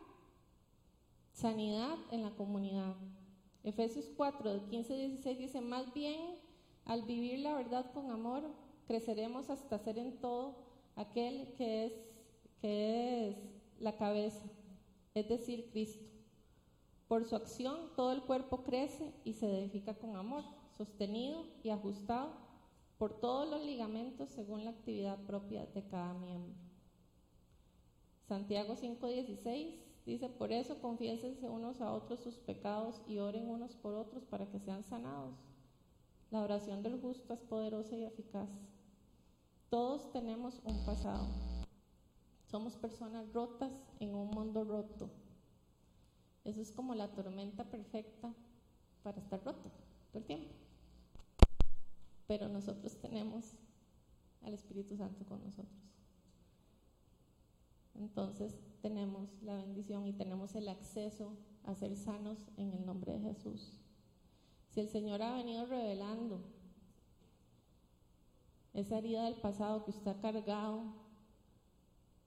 [1.33, 2.95] sanidad en la comunidad.
[3.65, 6.37] Efesios 4, 15 16 dice, más bien
[6.85, 8.43] al vivir la verdad con amor,
[8.87, 10.57] creceremos hasta ser en todo
[10.97, 11.93] aquel que es,
[12.61, 13.37] que es
[13.79, 14.45] la cabeza,
[15.15, 16.05] es decir, Cristo.
[17.09, 20.45] Por su acción, todo el cuerpo crece y se edifica con amor,
[20.77, 22.31] sostenido y ajustado
[22.99, 26.55] por todos los ligamentos según la actividad propia de cada miembro.
[28.29, 33.95] Santiago 5:16 dice, por eso confiésense unos a otros sus pecados y oren unos por
[33.95, 35.35] otros para que sean sanados.
[36.31, 38.49] La oración del justo es poderosa y eficaz.
[39.69, 41.27] Todos tenemos un pasado.
[42.47, 45.11] Somos personas rotas en un mundo roto.
[46.45, 48.35] Eso es como la tormenta perfecta
[49.03, 49.71] para estar roto
[50.11, 50.53] todo el tiempo.
[52.27, 53.55] Pero nosotros tenemos
[54.43, 55.83] al Espíritu Santo con nosotros.
[57.95, 63.21] Entonces tenemos la bendición y tenemos el acceso a ser sanos en el nombre de
[63.21, 63.79] Jesús.
[64.71, 66.43] Si el Señor ha venido revelando
[68.75, 70.83] esa herida del pasado que usted ha cargado,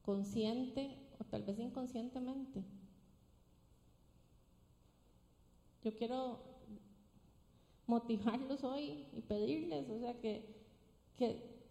[0.04, 2.64] consciente o tal vez inconscientemente,
[5.84, 6.40] yo quiero
[7.86, 10.56] motivarlos hoy y pedirles, o sea, que,
[11.18, 11.62] que,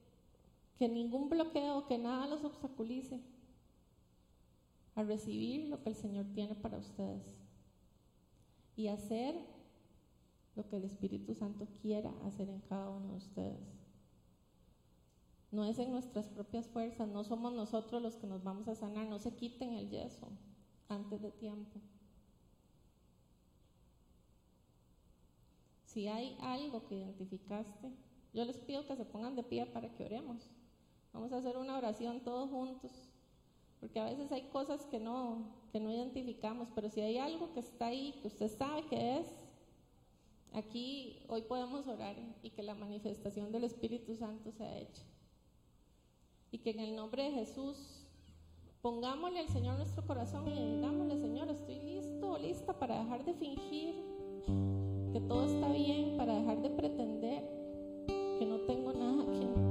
[0.78, 3.34] que ningún bloqueo, que nada los obstaculice
[4.94, 7.22] a recibir lo que el Señor tiene para ustedes
[8.76, 9.34] y hacer
[10.56, 13.84] lo que el Espíritu Santo quiera hacer en cada uno de ustedes.
[15.50, 19.06] No es en nuestras propias fuerzas, no somos nosotros los que nos vamos a sanar,
[19.08, 20.28] no se quiten el yeso
[20.88, 21.80] antes de tiempo.
[25.84, 27.92] Si hay algo que identificaste,
[28.32, 30.50] yo les pido que se pongan de pie para que oremos.
[31.12, 32.90] Vamos a hacer una oración todos juntos
[33.85, 37.61] porque a veces hay cosas que no, que no identificamos, pero si hay algo que
[37.61, 39.27] está ahí, que usted sabe que es,
[40.55, 45.02] aquí hoy podemos orar y que la manifestación del Espíritu Santo sea hecha.
[46.51, 48.06] Y que en el nombre de Jesús
[48.81, 53.97] pongámosle al Señor nuestro corazón y digámosle, Señor, estoy listo lista para dejar de fingir
[55.12, 57.43] que todo está bien, para dejar de pretender
[58.39, 59.64] que no tengo nada que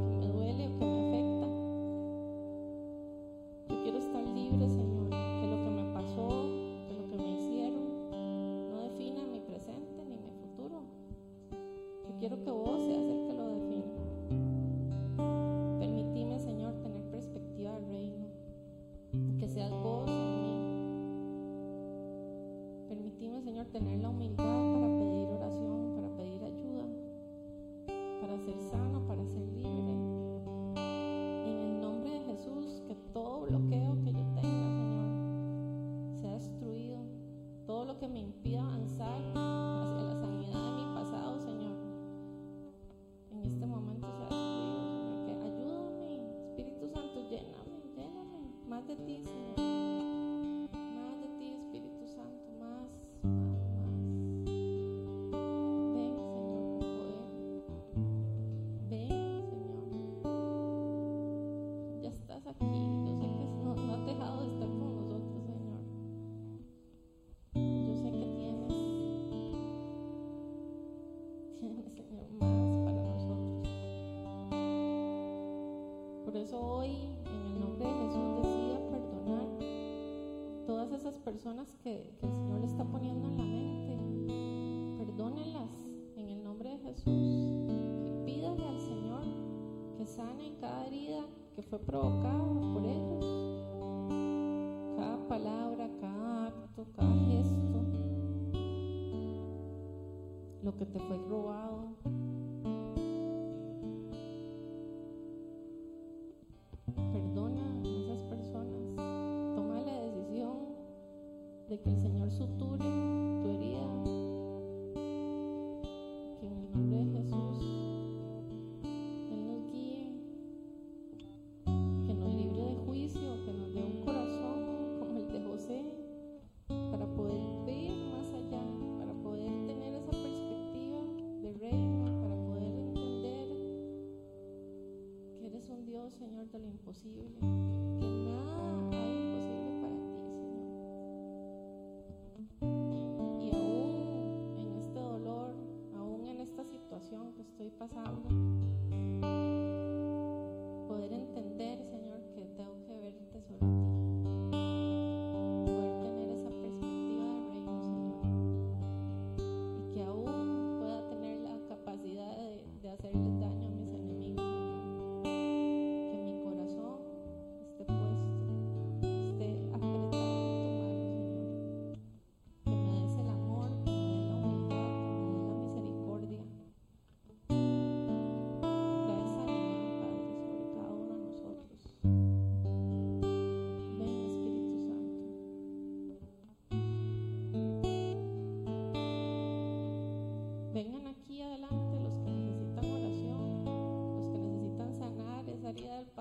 [76.53, 79.47] hoy, en el nombre de Jesús, decida perdonar
[80.65, 85.05] todas esas personas que, el Señor le está poniendo en la mente.
[85.05, 85.71] Perdónelas
[86.15, 87.07] en el nombre de Jesús.
[87.07, 89.23] Y pídale al Señor
[89.97, 91.25] que sane cada herida
[91.55, 93.25] que fue provocada por ellos.
[94.97, 97.84] Cada palabra, cada acto, cada gesto.
[100.63, 101.82] Lo que te fue robado.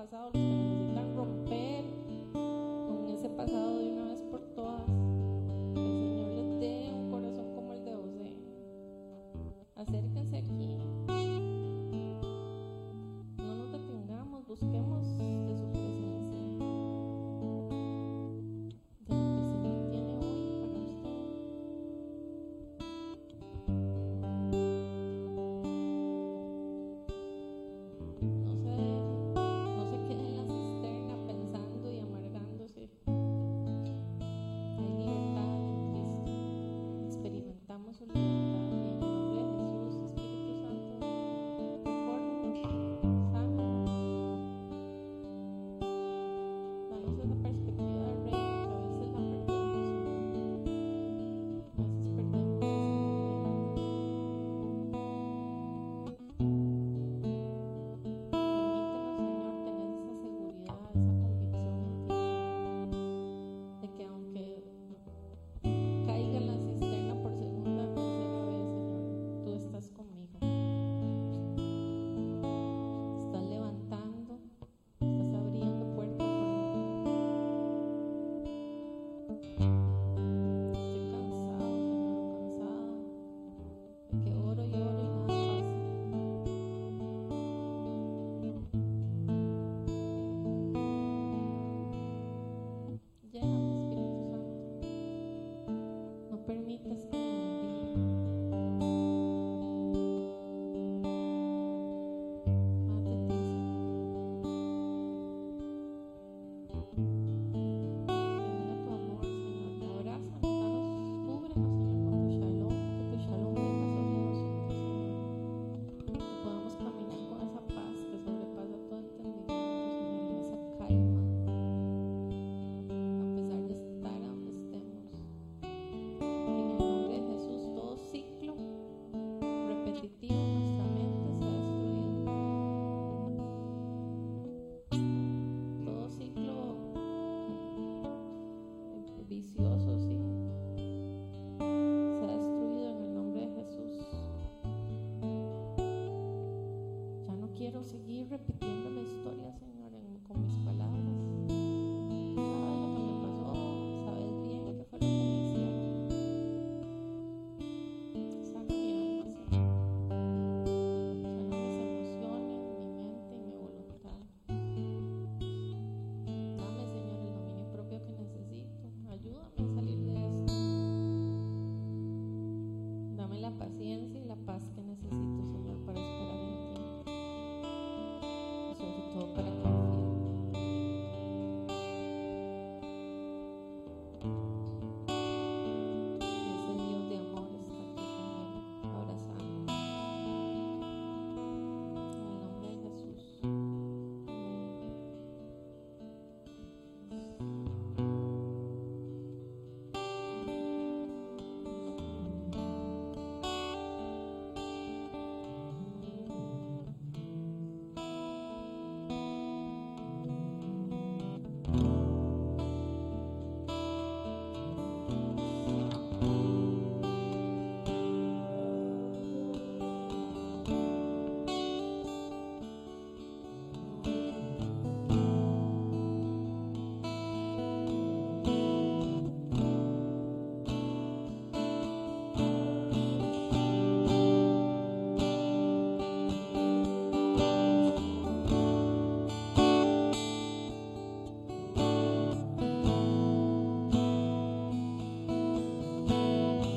[0.03, 0.52] as aulas.